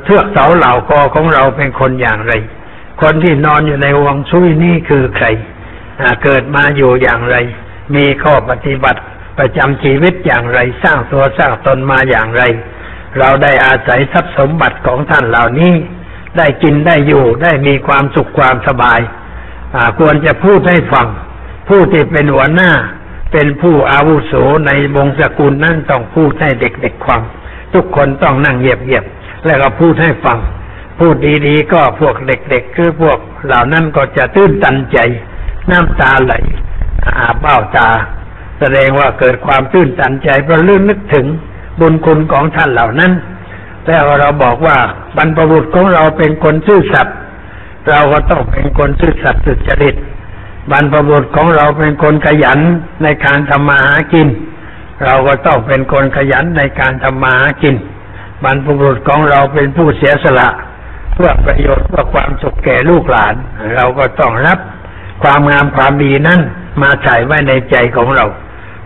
[0.04, 2.32] เทือกเสาเหล่ากอของเราเป็นคนอย่างไร
[3.02, 5.26] คนที่นอนอยู่ในวงชุยนี่คือใคร
[6.22, 7.36] เกิดมาอยู่อย่างไร
[7.94, 9.00] มีข้อปฏิบัติ
[9.38, 12.42] ประจำชีวิตอย่างไรสร้างตัวสร้างตนมาอย่างไร
[13.18, 15.74] เราได้อาศัยทรัพย์สมบัติของท่านเหล่านี้
[16.38, 19.00] ได้กินได้อยู่ได้มีความสุขความสบาย
[19.98, 21.06] ควรจะพูดให้ฟัง
[21.68, 22.70] ผู้ที่เป็นหัวหน้า
[23.32, 24.32] เป็นผู้อาวุโส
[24.66, 27.20] ในวงศกุลนั่นต้องพูดให้เด็กๆฟัง
[27.74, 30.38] ทุกคนต้องนั่งเงียบๆแล้วก็พูดให้ฟัง
[30.98, 31.14] พูด
[31.46, 34.98] ดีๆ ก็พวกเด็กๆคือพวกเหล่านั้นก็จะตื้นตันใจ
[35.70, 36.34] น้ำตาไหล
[37.06, 37.88] อาเบ้าตา
[38.60, 41.26] แสดงว่าเกิดความตื้นตันใจเพราะลื่นนึกถึง
[41.80, 43.12] บุญคุณของท่านเหล่านั้น
[43.86, 44.76] แล้วเราบอกว่า
[45.16, 47.16] บรรพบุรุษของเราเป็นคนซื่อสัตย์
[47.90, 49.94] เราก็ต้องเป็นคนซื่อสัตย์สุจริต
[50.70, 52.60] บรรพบุรุษของเราเป็นคนขยัน
[53.02, 54.28] ในการทำมาหากิน
[55.04, 57.74] เราก็ต้องเป็นคนขยันในการทำมาหากิน
[58.44, 60.48] บรรพบุรุษของเราเป็นผู้เสียสละ
[61.14, 63.34] เพื่อประโยชน์เพื่อความสุขแก่ลูกหลาน
[63.76, 64.58] เราก็ต้องรับ
[65.22, 66.40] ความงามความดีนั้น
[66.82, 68.24] มาใส่ไว้ในใจของเรา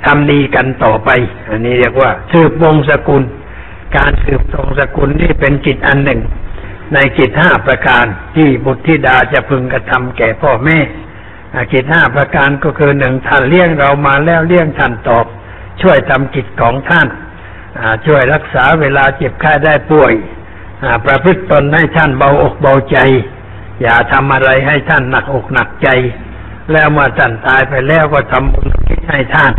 [0.07, 1.11] ทำดีกันต่อไป
[1.49, 3.23] อันนี้เรียกว่า สืบวงศกุล
[3.97, 6.21] การสืบวงศกุลนี่เป็นกิจอันหนึ่ง
[6.95, 8.05] ในกิจห้าประการ
[8.37, 10.79] ที่บุตรธิดาจะพึงกระทำแก่พ่อแม่
[11.73, 15.27] กิจห้าประการก็คือหนึ่งท่านเลี้ยงเรามาแล้วเลี้ยงท่านตอบ
[15.83, 17.09] ช่วยทำกิจของท่าน
[18.07, 20.13] ช่วยรักษาเวลาเจ็บไข้ได้ป่วย
[21.07, 22.99] ประพฤติตนให้ท่านเบาอกเบาใจ
[23.83, 25.89] อย่าทำอะไรให้ท่านหนักอกหนักใจ
[26.73, 28.67] แล้วเมื่อท่านตายไปแล้วก็ทำบุญ
[29.11, 29.53] ให้ท่าน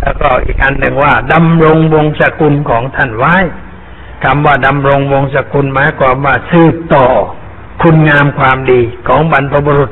[0.00, 3.36] แล้วก็อีกอันหนึ่งว่าดำรงวงศกุลของท่านไว้
[4.22, 7.06] คำว่าดำรงวงศกุลหมายความว่าสืบต่อ
[7.82, 9.90] คุณงามความดีของบรรพบุรุษ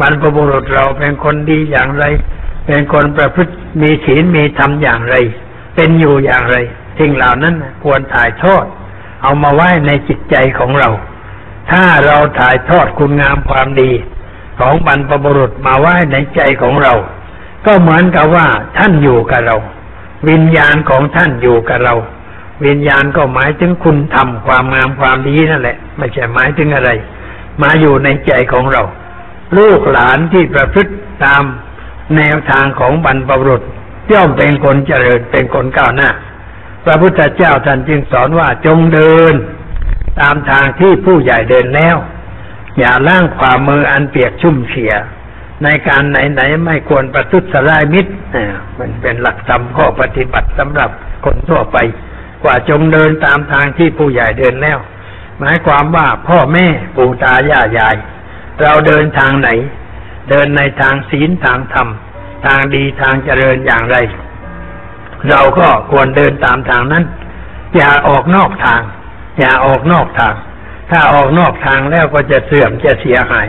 [0.00, 2.04] บรรพบุรุษเราเป็นคนดีอย่างไร
[2.66, 3.52] เป็นคนประพฤติ
[3.82, 5.16] มีศีลมีธรรมอย่างไร
[5.74, 6.56] เป็นอยู่อย่างไร
[6.98, 8.64] สิ่งเหล่านั้นควรถ่ายทอด
[9.22, 10.90] เอามาไว้ในจิตใจของเรา
[11.70, 13.90] ถ้าเราถ่ายทอดคุณงามความดี
[14.60, 16.94] ของบรรพบุรุษมาไว้ในใจของเรา
[17.66, 18.46] ก็เหมือนกับว่า
[18.78, 19.56] ท่านอยู่กับเรา
[20.28, 21.94] วิญญาณของท่านอยู่กับเรา
[22.66, 26.90] วิญญาณก็หมายถึงคุณธรรมความงามความดีนั่นแหละ ไม่ใช่หมายถึงอะไร
[27.62, 28.82] มาอยู่ในใจของเรา
[29.58, 30.92] ลูกหลานที่ประพฤติ
[31.24, 31.42] ตาม
[32.16, 33.62] แนวทางของบรรพบุรุษ
[34.12, 36.10] ย่อมเป็นคนเจริญเป็นคนก้าวหน้า
[36.84, 39.34] พระพุทธเจ้าท่านจึงสอนว่าจงเดิน
[40.20, 41.96] ตามทางที่ผู้ใหญ่เดินแล้ว
[42.78, 44.92] อย่าล่างความืออันเปียกชุ่มเฉีย
[45.64, 48.12] ในการไหนๆไม่ควรประทุษร้ายมิตร
[48.78, 50.90] มันเป็นหลักธรรมข้อปฏิบัติสำหรับ
[51.24, 51.76] คนทั่วไป
[52.46, 54.78] ว่าจงเดินตามทางที่ผู้ใหญ่เดินแล้ว
[55.38, 56.66] หมายความว่าพ่อแม่
[56.96, 57.96] ปู่ตายายยาย
[58.60, 59.48] เราเดินทางไหน
[60.30, 61.88] เดินในทางศีลทางธรรม
[62.46, 63.96] ทางดีทางเจริญอย่างไร
[65.28, 67.04] เราก็ควรเดินตามทางนั้น
[67.76, 68.82] อย่าออกนอกทาง
[69.40, 70.34] อย่าออกนอกทาง
[70.90, 73.48] ถ้าออกนอกทางแล้วก็จะเสื่อมจะเสียหาย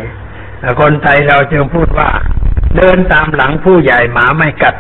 [0.82, 2.10] คนไทยเราจึงพูดว่า
[2.78, 4.76] เดินตามหลังผู้ใหญ่หมาไม่กัด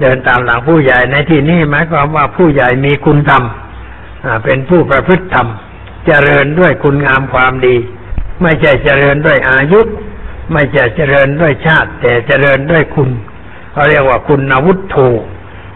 [0.00, 3.42] เดินตามหลังผู้ใหญ่ในที่นี้หมายความว่าผู้ใหญ่มีคุณธรรม
[4.44, 5.48] เป็นผู้ประพฤติธรรม
[6.06, 7.76] เจริญด้วยคุณงามความดี
[8.42, 9.80] ไม่ใช่เจริญด้วยอายุ
[10.52, 13.10] ไม่ใช่เจริญด้วยชาติ แต่เจริญด้วยคุณ
[13.72, 14.96] เขาเรียกว่าคุณนวุฒโธ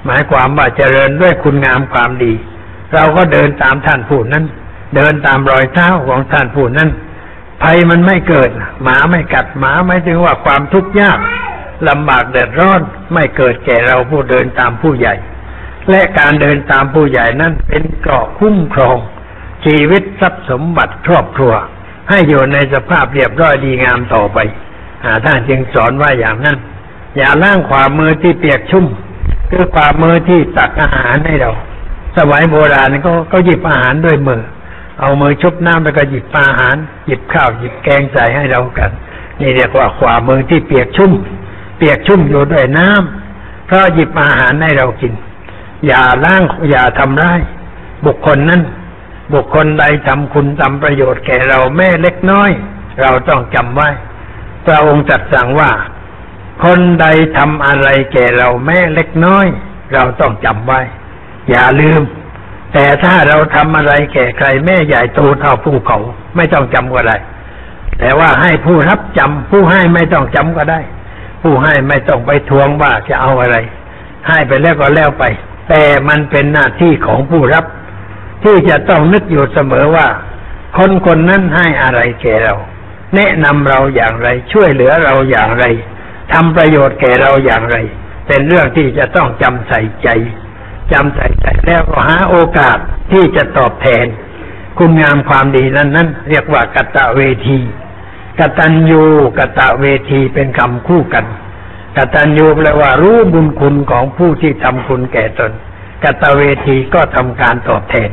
[0.04, 2.32] หมายความว่าเจริญด้วยคุณงามความดี
[2.94, 4.44] เราก็เดินตามท่านผู้นั้น
[4.96, 6.88] เดินตามรอยเท้าของท่านผู้นั้น
[7.62, 8.50] ภัยมันไม่เกิด
[8.82, 11.18] หมาไม่กัดหมาไม่ถึงว่าความทุกข์ยาก
[11.88, 12.80] ลำบากเดือดร้อน
[13.12, 15.14] ไม่เกิดแก่เราผู้เดินตามผู้ใหญ่
[15.90, 18.98] และการเดินตามผู้ใหญ่นั้นเป็นเกราะคุ้มครอง
[19.64, 21.52] ชีวิตทรัพย์สมบัติครอบครัว
[22.08, 24.38] ให้อยู่ในสภาพเรียบร้อยดีงามต่อไป
[25.24, 26.58] ท่านจึงสอนว่าอย่างนั้น
[27.16, 28.86] อย่าล่างขวามือที่เปียกชุ่ม
[29.50, 31.52] คือขวามือที่ตักอาหารให้เรา
[32.16, 34.42] สมัยโบราณก็ก็หยิบอาหารด้วยมือ
[35.00, 36.76] เอามือชุบน้ำแล้วก็หยิบอาหาร
[37.06, 38.90] หยิบข้าวหยิบแกงใส่ให้เรากัน
[39.40, 41.12] นี่เรียกว่าขวามือที่เปียกชุ่ม
[41.76, 45.12] เปียกชุ่มอยู่ด้วยน้ำเพราะหยิบอาหารให้เรากิน
[45.86, 47.40] อย่าล้างอย่าทำร้าย
[48.06, 48.62] บุคคลนั้น
[49.34, 52.50] บุคคลใดทำคุณทำประโยชน์แก่เราแม่เล็กน้อย
[53.00, 53.88] เราต้องจำไว้
[54.66, 55.70] พระองค์จัดสั่งว่า
[56.64, 57.06] คนใด
[57.38, 59.46] ทำอะไรแก่เราแม่เล็กน้อย
[59.92, 60.80] เราต้องจำไว้
[61.50, 62.02] อย่าลืม
[62.72, 65.98] แต่ถ้าเราทำอะไรแก่ใครแม่ใหญ่โตเท่าภูเขา
[66.36, 67.16] ไม่ต้องจำก็ได้
[67.98, 70.80] แต่ว่าให้ผู้รับจำผู้ให้ไม่ต้องจำก็ได้
[71.44, 73.56] ผู้ให้ไม่ต้องไปทวงว่าจะเอาอะไร
[74.28, 75.24] ให้ไปแล้วก็แล้วไป
[75.68, 77.64] แต่มันเป็นหน้าที่ของผู้รับ
[78.44, 80.06] ที่จะต้องนึกอยู่เสมอว่า
[80.76, 82.54] คนคนนั้นให้อะไรแก่เรา
[83.14, 85.64] แนะนำเราอย่างไร ช่วยเหลือเราอย่างไร
[86.32, 87.76] ทำประโยชน์แก่เราอย่างไร
[88.26, 90.08] เป็นเรื่องที่จะต้องจำใส่ใจ
[90.92, 92.78] จำใส่ใจแล้วก็หาโอกาส
[93.12, 94.06] ที่จะตอบแทน
[94.78, 97.58] คุณงามความดีนั้นนั้นเรียกว่ากตะเวที
[98.38, 99.02] กตัญญู
[99.38, 101.26] กตะเวทีเป็นคำคู่กัน
[101.96, 105.52] กตัญญูแปลว่ารู้บุญคุณของผู้ที่ทำคุณแก่ตน
[106.04, 108.10] กตเวทีก็ทำการตอบแทน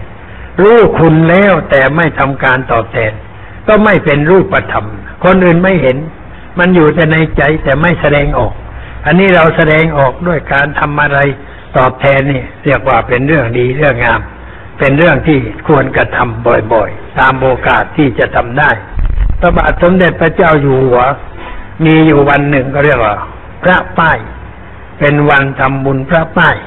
[0.61, 3.11] รู้คุณแล้วแต่ไม่ทำการตอบแทน
[3.67, 4.85] ก็ไม่เป็นรูปธรรม
[5.23, 5.97] คนอื่นไม่เห็น
[6.59, 8.53] มันอยู่แต่ในใจแต่ไม่แสดงออก
[9.05, 11.19] อันนี้เราแสดงออกด้วยการทำอะไร
[11.77, 14.21] ตอบแทนนี่เรียกว่าเป็นเรื่องดีเรื่องงาม
[14.79, 18.69] เป็นเรื่องที่ควรกระทำบ่อยๆ ตามโอกาสที่จะทำได้
[19.39, 20.99] พระบาทสมเด็จพระเจ้าอยู่หัว
[21.85, 23.15] มีอยู่วันหนึ่งก็เรียกว่า
[23.63, 24.17] พระป้าย
[24.99, 26.57] เป็นวันทำบุญพระป้าย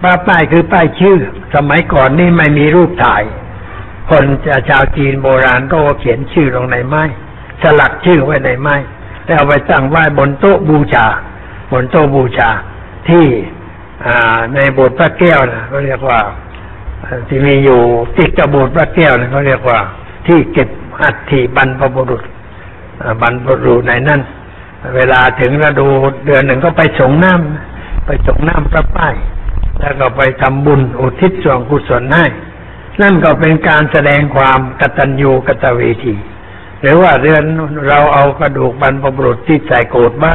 [0.00, 1.18] พระป้ายคือป้ายชื่อ
[1.54, 3.22] สมัยก่อนนี่ไม่มีรูปถ่าย
[4.10, 4.24] คน
[4.68, 7.02] ชาวจีนโบราณก็เขียนชื่อลงในไม้
[7.62, 8.76] สลักชื่อไว้ในไม้
[9.24, 11.06] แล้วเอาไปตั้งไว้บนโต๊ะบูชา
[11.72, 12.48] บนโต๊ะบูชา
[13.08, 13.24] ที่
[14.54, 16.18] ในโบสถ์พระแก้วนะเขาเรียกว่า
[17.28, 17.80] ที่มีอยู่
[18.18, 19.78] ติดกับโบสถ์พระแก้วนะเขาเรียกว่า
[20.26, 20.68] ที่เก็บ
[21.02, 22.22] อัฐิบรรพบุรุษ
[23.22, 24.20] บรรพบุรุษในนั้น
[24.96, 25.88] เวลาถึงฤดู
[26.26, 29.14] เดือนหนึ่งก็ไปสงน้ำไปสงน้ำพระป้าย
[29.80, 32.26] แล้วก็ไปทำบุญอุทิศส่วนกุศลให้
[33.02, 36.14] นั่นก็เป็นการแสดงความกตัญญูกตเวที
[36.80, 37.42] หรือว่าเดือน
[37.88, 40.32] เราเอากระดูกบรรพบุรุษที่ใส่โกดไว้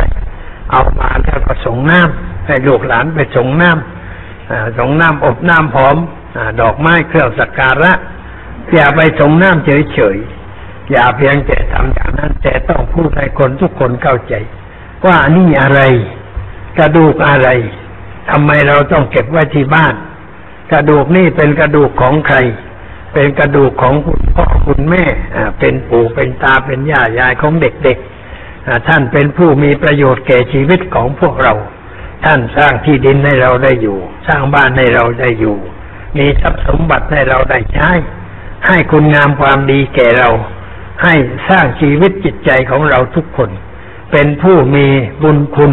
[0.71, 5.97] เอามาแล้วก็ส่งน้ำให้ลูกหลานไปส่งน้ำส่งน้ำอบน้ำหอม
[6.61, 7.91] ดอกไม้เครื่องสักการะ
[8.73, 10.40] อย่าไปส่งน้ำเฉยๆ
[10.91, 14.33] อย่าเพียงแต่ทำอย่างนั้น แต่ต้องพูดให้คนทุกคนเข้าใจ
[15.05, 15.81] ว่านี่อะไร
[16.77, 17.49] กระดูกอะไร
[18.29, 19.95] ทำไมเราต้องเก็บไว้ที่บ้าน
[20.71, 22.37] กระดูกนี่เป็นกระดูกของใคร
[23.13, 25.03] เป็นกระดูกของคุณพ่อคุณแม่
[25.59, 31.53] เป็นปู่เป็นตาเป็นย่ายายของเด็กๆท่านเป็นผู้มีประโยชน์แก่ชีวิตของพวกเรา
[32.25, 35.57] ท่านสร้างที่ดินให้เราได้อยู่ สร้างบ้านให้เราได้อยู่
[36.17, 37.91] มีทรัพย์สมบัติให้เราได้ใช้
[38.67, 40.29] ให้คุณงามความดีแก่เรา
[41.03, 41.13] ให้
[41.49, 43.49] สร้างชีวิตจิตใจของเราทุกคน
[44.11, 44.87] เป็นผู้มี
[45.23, 45.71] บุญคุณ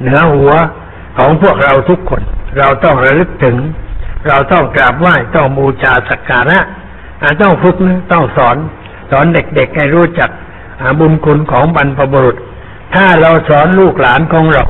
[0.00, 0.52] เหนือหัว
[1.18, 2.22] ของพวกเราทุกคน
[2.58, 3.56] เราต้องระลึกถึง
[4.28, 6.58] เราต้องกราบไหว้ต้องบูชาสักการะ
[7.42, 7.76] ต้องฝึก
[8.12, 8.56] ต้องสอน
[9.10, 10.30] สอนเด็กๆให้รู้จัก
[11.00, 12.36] บุญคุณของบรรพบุรุษ
[12.94, 14.64] ถ้าเราสอนลูกหลานของเรา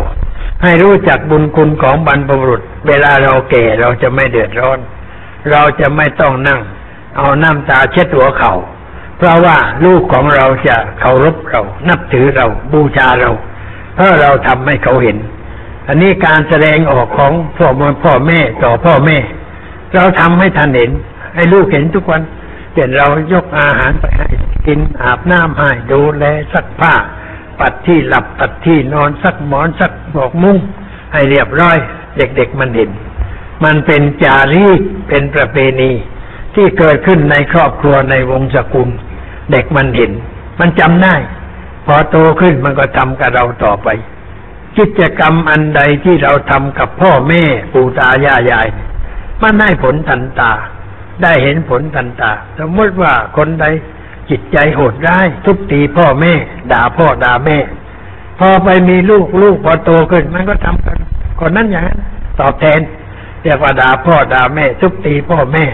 [0.63, 4.79] ให้รู้จักบุญคุณของบรรพบุรุษ เวลาเราแก่เราจะไม่เดือดร้อน
[5.51, 6.61] เราจะไม่ต้องนั่ง
[7.17, 8.55] เอาน้ำตาเช็ดหัวเขา่า
[9.19, 13.31] เพราะว่าลูกของเราจะเคารพเรา นับถือเราบูชาเรา
[13.95, 15.17] เพราะเราทำให้เขาเห็น
[15.89, 19.19] อันนี้การแสดงออกของพ่อมพ่อแม่ต่อพ่อแม่
[19.95, 20.91] เราทำให้ท่านเห็น
[21.35, 22.23] ให้ลูกเห็นทุกวัน
[22.75, 24.29] เห็นเรายกอาหารไปให้
[24.67, 26.95] กินอาบน้ำให้ดูแลซักผ้า
[27.61, 30.57] ปัดที่หลับปัดที่นอนซักหมอนซักบอกมุ้ง
[31.13, 31.77] ให้เรียบร้อย
[32.17, 32.91] เด็กๆมันเห็น
[33.65, 35.91] มันเป็นจารีตเป็นประเพณี
[36.55, 38.89] ที่เกิดขึ้นในครอบครัวในวงศกุล
[39.51, 40.13] เด็กมันเห็น
[40.61, 41.15] มันจำได้
[41.87, 43.89] พอโตขึ้นมันก็ทำกับเราต่อไป
[44.79, 47.43] กิจกรรมอันใดที่เราทำกับพ่อแม่
[47.73, 48.67] ปู่ตายายยาย
[49.43, 50.53] มันได้ผลทันตา
[51.23, 53.67] ได้เห็นผลทันตา สมมติว่าคนใด
[54.31, 56.33] จิตใจโหดร้ายทุบตีพ่อแม่
[56.73, 57.57] ด่าพ่อด่าแม่
[58.39, 60.99] พอไปมีลูกลูกพอโตขึ้น มันก็ทำกัน
[61.41, 61.99] คนนั้นอย่างนั้น
[62.41, 62.81] ตอบแทน
[63.43, 65.65] เรียกว่าด่าพ่อด่าแม่ทุบตีพ่อแม่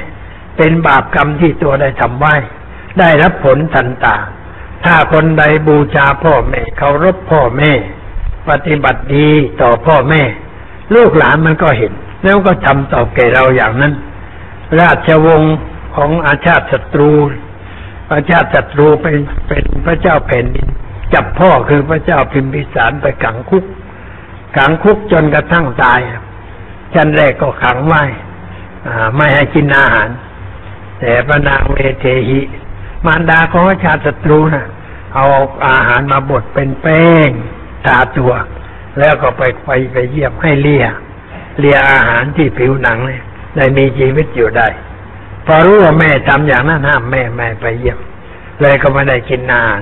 [0.57, 2.35] เป็นบาปกรรมที่ตัวได้ทำไว้
[2.99, 4.17] ได้รับผลทันตา
[4.85, 7.73] ถ้าคนใดบูชาพ่อแม่เคารพพ่อแม่
[8.49, 9.29] ปฏิบัติดี
[9.63, 10.23] ต่อพ่อแม่
[10.95, 11.93] ลูกหลานมันก็เห็น
[12.25, 13.93] แล้วก็ทำต่อแก่เราอย่างนั้น
[14.81, 15.57] ราชวงศ์
[15.97, 17.11] ของอาชาติศัตรู
[18.09, 19.17] พระเจ้าศัตรูเป็น
[19.49, 20.69] เป็นพระเจ้าแผ่นดิน
[21.15, 23.65] จับพ่อคือพระเจ้าพิมพิสารไปขังคุก
[24.57, 26.01] ขังคุกจนกระทั่งตาย
[26.95, 28.03] ชั้นแรกก็ขังไว้
[29.17, 30.09] ไม่ให้กินอาหาร
[31.01, 32.41] แต่พระนางเวเทหิ
[33.07, 34.67] มารดาของชาติศัตรูนะ่ะ
[35.15, 35.27] เอา
[35.67, 37.31] อาหารมาบดเป็นแป้ง
[37.85, 38.33] ทาตัว
[38.99, 40.87] แล้วก็ไปไปไปเยี่ยมให้เลีย
[41.59, 43.23] เลียอาหารที่ผิวหนังเนี่ย
[43.57, 44.69] ได้มีชีวิตอยู่ได้
[45.47, 47.99] พอรู้ว่าแม่ทำอย่างนั้นห้ามแม่แม่ไปเยี่ยม
[48.61, 49.81] เลยก็ไม่ได้กินนาน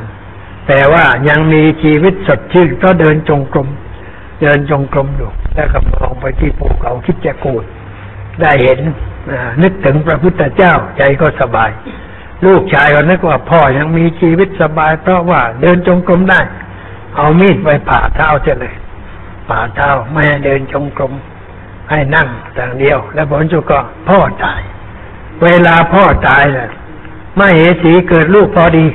[0.68, 3.68] แต่ว่ายังมีชีวิตสดชื่นก็เดินจงกรม
[4.42, 7.64] เดินจงกรมอยู่แล้วก็มองไปที่ภูเขาคิดจะกูด
[8.40, 8.80] ได้เห็น
[9.62, 11.70] นึกถึงพระพุทธเจ้าใจก็สบาย
[12.46, 16.40] ลูกชายก็นึกว่าพ่อยังมีชีวิตสบาย เพราะว่าเดินจงกรมได้
[17.16, 18.74] เอามีดไปผ่าเท้าเะเลย
[19.48, 21.12] ผ่าเท้าแม่เดินจงกรม
[21.90, 22.28] ให้นั่ง
[22.58, 23.78] ต่างเดียว แล้วผลจุก็
[24.08, 24.60] พ่อตาย
[25.42, 26.70] เวลาพ่อตายน่ะ
[27.36, 28.86] ไม่เหสีเกิดลูกพอดี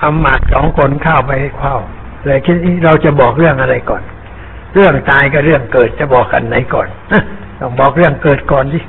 [0.00, 1.76] อามาดสองคนเข้าไปเข้า
[2.24, 4.02] เลยคิดเราจะบอกเรื่องอะไรก่อน
[4.74, 6.88] เรื่องตายกับเรื่องเกิดจะบอกกันไหนก่อน
[7.60, 8.80] ต้องบอกเรื่องเกิดก่อนสิ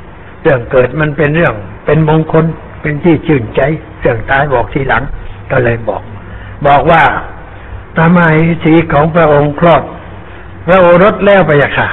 [0.44, 1.54] เรื่องเกิดมันเป็นเรื่อง
[1.86, 2.46] เป็นมงคล
[2.84, 3.62] เป็นที่ชื่นใจ
[4.00, 5.04] เรื่องตายบอกทีหลัง
[5.52, 6.02] ก็เลยบอก
[6.68, 7.04] บอกว่า
[7.98, 8.22] ทำไม
[8.64, 9.84] สีของพระองค์คลอด
[10.66, 11.90] พระโอรสแล้วไปอะค่ะ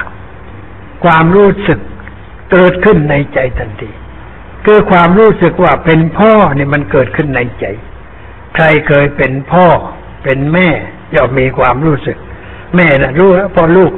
[1.03, 1.79] ความรู้สึก
[2.51, 3.89] เกิดขึ้นในใจทันที
[4.65, 7.65] คือความรู้สึกว่าเป็นพ่อเนี่ยมันเกิดขึ้นในใจ
[8.55, 9.65] ใครเคยเป็นพ่อ
[10.23, 10.69] เป็นแม่
[11.15, 12.17] ย่อมมีความรู้สึก
[12.75, 13.91] แม่น่ะรู้แล้วพอลูก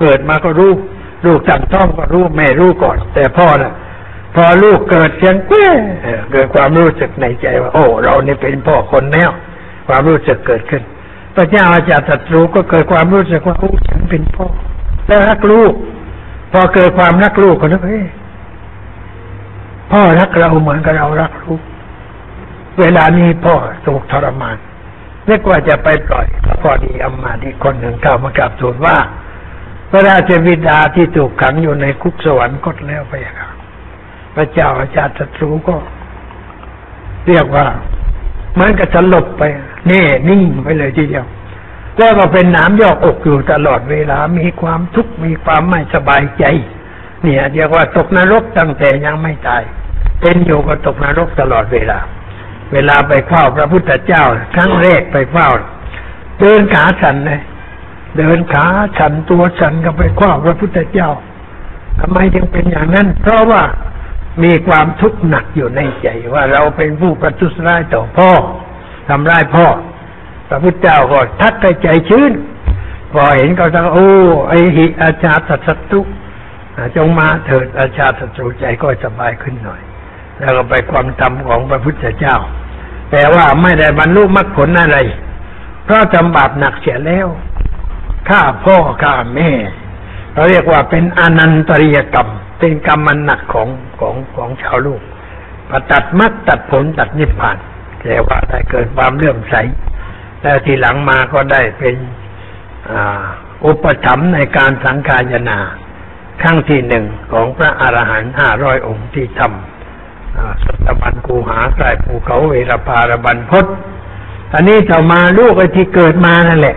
[0.00, 0.72] เกิดมาก็รู้
[1.26, 3.72] ลูกตั้งท้องก็รู้แม่รู้ก่อน แต่พ่อน่ะ
[4.34, 5.66] พอลูกเกิดเสียงเก้
[6.32, 9.30] เกิดความรู้สึกในใจว่า โอ้ เราเนี่เป็นพ่อคนแล้ว
[9.88, 10.82] ความรู้สึกเกิดขึ้น
[11.34, 14.46] พระเจ้าอาจารย์ตรัสรู้ก็เกิดความรู้สึกว่าโอ้ฉันเป็นพ่อ
[15.06, 15.72] แล้วรักลูก
[16.52, 18.02] พอเกิดความรักลูกก็นึกเฮ้
[19.92, 21.60] พ่อรักเราเหมือนกับเรารักลูก
[22.80, 23.54] เวลานี้พ่อ
[23.86, 24.56] ถูกทรมาน
[25.26, 26.26] เรียกว่าจะไปปล่อย
[26.62, 28.96] พอดีอามาดีคนหนึ่งเข้าวมากราบทูลว่า
[29.90, 33.47] พระราชบิดาที่ถูกขังอยู่ในคุกสวรรค์ก็แล้วไปครับ
[34.38, 35.76] พระเจ้าอาจารย์ศัตรูก็
[37.28, 37.66] เรียกว่า
[38.54, 39.42] เหมือนกับสลบไป
[39.88, 41.26] แน่นิ่งไปเลยทีเดียว
[41.98, 46.44] แล้วก็เป็นน้ำยอกอกอยู่ตลอดเวลา มีความทุกข์มีความไม่สบายใจ
[47.22, 49.62] เนี่ยเรียกว่าตกนรกตั้งแต่ยังไม่ตาย
[50.20, 51.98] เป็นอยู่ก็ตกนรกตลอดเวลา
[52.72, 54.22] เวลาไปเฝ้าพระพุทธเจ้า
[54.54, 55.48] ครั้งแรกไปเฝ้า
[56.40, 57.40] เดินขาฉันเลย
[58.18, 58.66] เดินขา
[58.98, 61.10] ฉันตัวฉันก็ไปเฝ้าพระพุทธเจ้า
[62.00, 63.62] ทำไมจึงเป็นอย่างนั้น เพราะว่า
[64.42, 68.30] มีความทุกข์หนักอยู่ในใจว่าเราเป็นผู้ประทุษร้ายต่อพ่อ
[69.08, 69.66] ทำร้ายพ่อ
[70.48, 72.32] พระพุทธเจ้าก็ทักใจชื้น
[73.12, 74.10] พอเห็นก็จะโอ้
[74.48, 76.00] ไอหิอาจารย์สัตตุ
[76.96, 79.80] จงมาเถิดอาชาตศัตรูใจก็สบายขึ้นหน่อย
[80.38, 82.36] แล้วก็ไปความธรรมของพระพุทธเจ้า
[83.10, 84.98] แต่ว่าไม่ได้บรรลุมรรคผลอะไร
[85.84, 87.28] เพราะทำบาปหนักเสียแล้ว
[88.28, 89.50] ฆ่าพ่อฆ่าแม่
[90.34, 92.28] เราเรียกว่าเป็นอนันตริยกรรม
[92.58, 95.02] เป็นกรรมมันหนักของของของชาวลูก
[95.68, 97.56] พอตัดมรรคตัดผลตัดนิพพาน
[98.00, 99.54] แต่ว่าได้เกิดความเลื่อมใส
[100.42, 101.94] แล้วทีหลังมาก็ได้เป็น
[103.64, 105.58] อุปถัมภ์ในการสังขายนา
[106.42, 113.66] ครั้งที่หนึ่งของพระอรหันต์ห้าร้อยองค์ที่ทำสัตบันกูหาใกล้ภูเขาเวรพารบันพศ
[114.54, 116.76] อันนี้ต่อมาลูกไอ้ที่เกิดมานั่นแหละ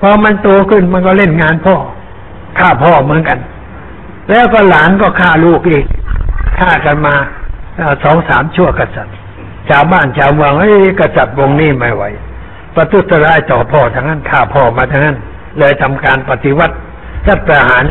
[0.00, 1.76] พอมันโตขึ้นมันก็เล่นงานพ่อ
[2.58, 3.38] ฆ่าพ่อเหมือนกัน
[4.30, 5.84] แล้วก็หลานก็ฆ่าลูกอีก
[6.58, 7.14] ฆ่ากันมา
[8.04, 9.16] สองสามชั่วกษัตริย์
[9.68, 12.02] ชาวบ้านชาวเมืองเอ้ยกษัตริย์วงนี้ไม่ไหว
[12.74, 15.16] ประทุษร้ายต่อพ่อทั้งนั้นฆ่าพ่อมาทั้งนั้น
[15.58, 16.74] เลยทำการปฏิวัติ
[17.28, 17.82] รัฐประหาร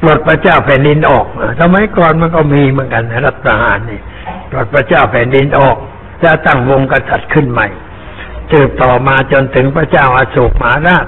[0.00, 1.26] ปลดพระเจ้าแผ่นดินออก
[1.60, 4.00] สมัยก่อนมันก็มีเหมือนกันรัฐประหารนี่
[4.50, 5.76] ปลดพระเจ้าแผ่นดินออก
[6.24, 7.68] จะตั้งวงกษัตริย์ขึ้นใหม่
[8.50, 11.06] สืบต่อมาจนถึงพระเจ้าอาโศกมหาราช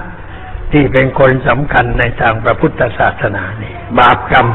[0.73, 4.47] ที่เป็นคนสำคัญในทางพระพุทธศาสนานี่บาปกรรม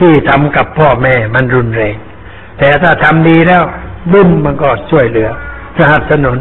[0.00, 1.96] ที่ทำกับพ่อแม่มันรุนแรง
[2.58, 3.62] แต่ถ้าทำดีแล้ว
[4.12, 5.30] บุญมันก็ช่วยเหลือ
[5.78, 6.38] สนับสนุน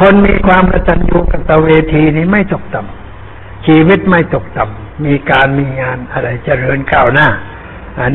[0.00, 7.28] คนมีความกตัญญูกตเวทีนี้ไม่ตกต่ำชีวิตไม่ตกต่ำมีการมีงานอะไรเจริญก้าวหน้า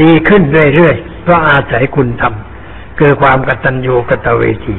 [0.03, 0.41] ดีขึ้น
[0.75, 4.75] เรื่อยๆเพราะอาศัยคุณทำคือความกตัญญูกตเวที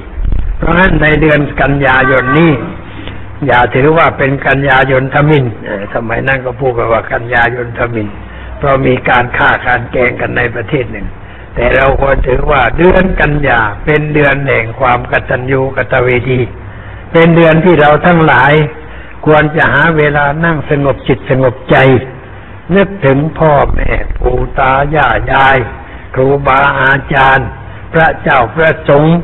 [0.58, 2.52] เพราะฉะนั้นในเดือนกันยายนนี้
[3.46, 5.44] อย่าถือว่าเป็นกันยายนทมิน
[5.94, 8.08] สมัยนั้นก็พูดกันว่ากันยายนทมิน
[8.58, 11.06] เพราะมีการฆ่าการแกงกันในประเทศหนึ่ง
[11.54, 16.40] แต่เราควรถือว่าเดือนกันยาเป็นเดือนแห่งความกตัญญูกตเวที
[17.12, 18.52] เป็นเดือนที่เราทั้งหลาย
[19.26, 21.76] ควรจะหาเวลานั่งสงบจิตสงบใจ
[22.76, 23.90] นึกถึงพ่อแม่
[24.20, 25.58] ปู่ตาย่ายาย
[26.14, 27.48] ครูบาอาจารย์
[27.92, 29.16] พระเจ้าพระสงฆ์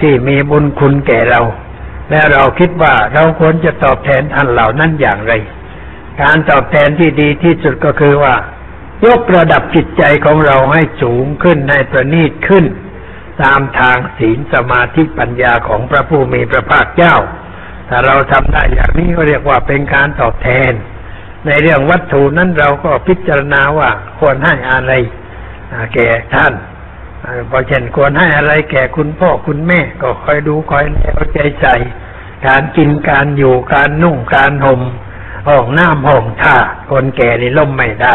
[0.00, 1.40] ที่มีบุญคุณแก่เรา
[2.10, 5.32] และเราคิดว่าเราควรจะตอบแทนท่านเหล่านั้นอย่างไร
[6.22, 8.34] การตอบแทนที่ดีที่สุดก็คือว่า
[9.06, 12.64] ยกระดับจิตใจของเราให้สูงขึ้นให้ประณีตขึ้น
[13.42, 17.16] ตามทางศีลสมาธิปัญญาของพระผู้มีพระภาคเจ้า
[17.88, 20.72] ถ้าเราทำได้อย่างนี้ก็เรียกว่าเป็นการตอบแทน
[21.46, 24.92] ในเรื่องวัตถุนั้นเราก็พิจารณาว่าควรให้อะไร
[25.94, 26.52] แก่ท่าน
[27.50, 31.76] พอเช่นควรให้อะไรแก่คุณพ่อคุณแม่ ก็คอยดูคอยเอาใจใส่
[32.46, 34.80] การกินการอยู่การนุ่งการห่ม
[35.48, 36.56] ห้องน้ำห้องท่า
[36.90, 38.14] คนแก่นี่ล่มไม่ได้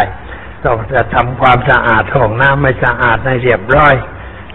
[0.65, 3.93] ต้องจะทำความสะอาดห้องน้ำไม่สะอาดให้เรียบร้อย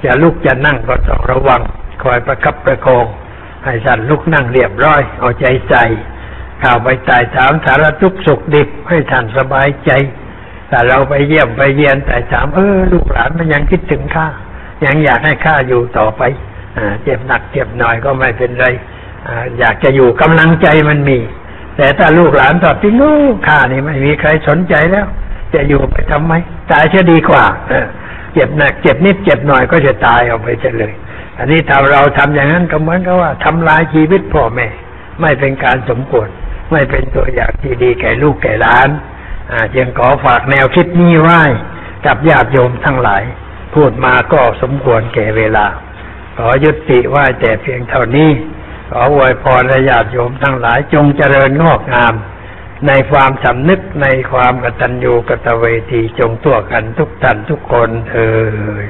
[0.05, 1.61] จะลุกจะนั่งก็ต้องระวัง
[2.03, 3.07] คอยประคับประคอง
[3.65, 5.85] ให้สันลุกนั่งเรียบร้อย เอาใจใส่
[6.63, 9.91] ข่าวไปตายถามสารทุกสุขดิบให้ท่านสบายใจ
[10.69, 14.27] แต่เราไปเยี่ยมไปเยียนแต่ถามเออลูกหลานมันยังคิดถึงข้า
[14.85, 16.23] ยังอยากให้ข้าอยู่ต่อไป
[17.03, 18.67] เจ็บหนักเจ็บหน่อยก็ไม่เป็นไร
[19.27, 21.19] ออยากจะอยู่กำลังใจมันมี
[21.77, 25.07] แต่ถ้าลูกหลานตอบที่ลูกข้านี่ไม่มีใครสนใจแล้ว
[25.55, 26.33] จะอยู่ไปทำไม
[26.71, 27.45] ตายจะดีกว่า
[28.35, 30.95] เจ็บหนักเจ็บนิดเจ็บหน่อยก็จะตายออกไปเฉลย
[31.39, 34.69] อันนี้ถ้าเราทำอย่างนั้นก็เหมือนกับว่าทำลายชีวิตพ่อแม่
[35.21, 36.29] ไม่เป็นการสมควร
[36.73, 38.89] ไม่เป็นตัวอย่างที่ดีแก่ลูกแก่หลาน
[39.75, 41.41] จึงขอฝากแนวคิดนี้ไว้
[42.07, 43.23] กับญาติโยมทั้งหลาย
[43.75, 45.67] พูดมาก็สมควรแก่เวลา
[46.39, 48.31] ขอยุติไว้แต่เพียงเท่านี้
[48.91, 52.15] ขออวยพรญาติโยมทั้งหลายจงเจริญงอกงาม
[52.87, 58.29] ในความสำนึกในความกตัญญูกตเวทีจงตัวกันทุกท่านทุกคนเถิ
[58.85, 58.87] ด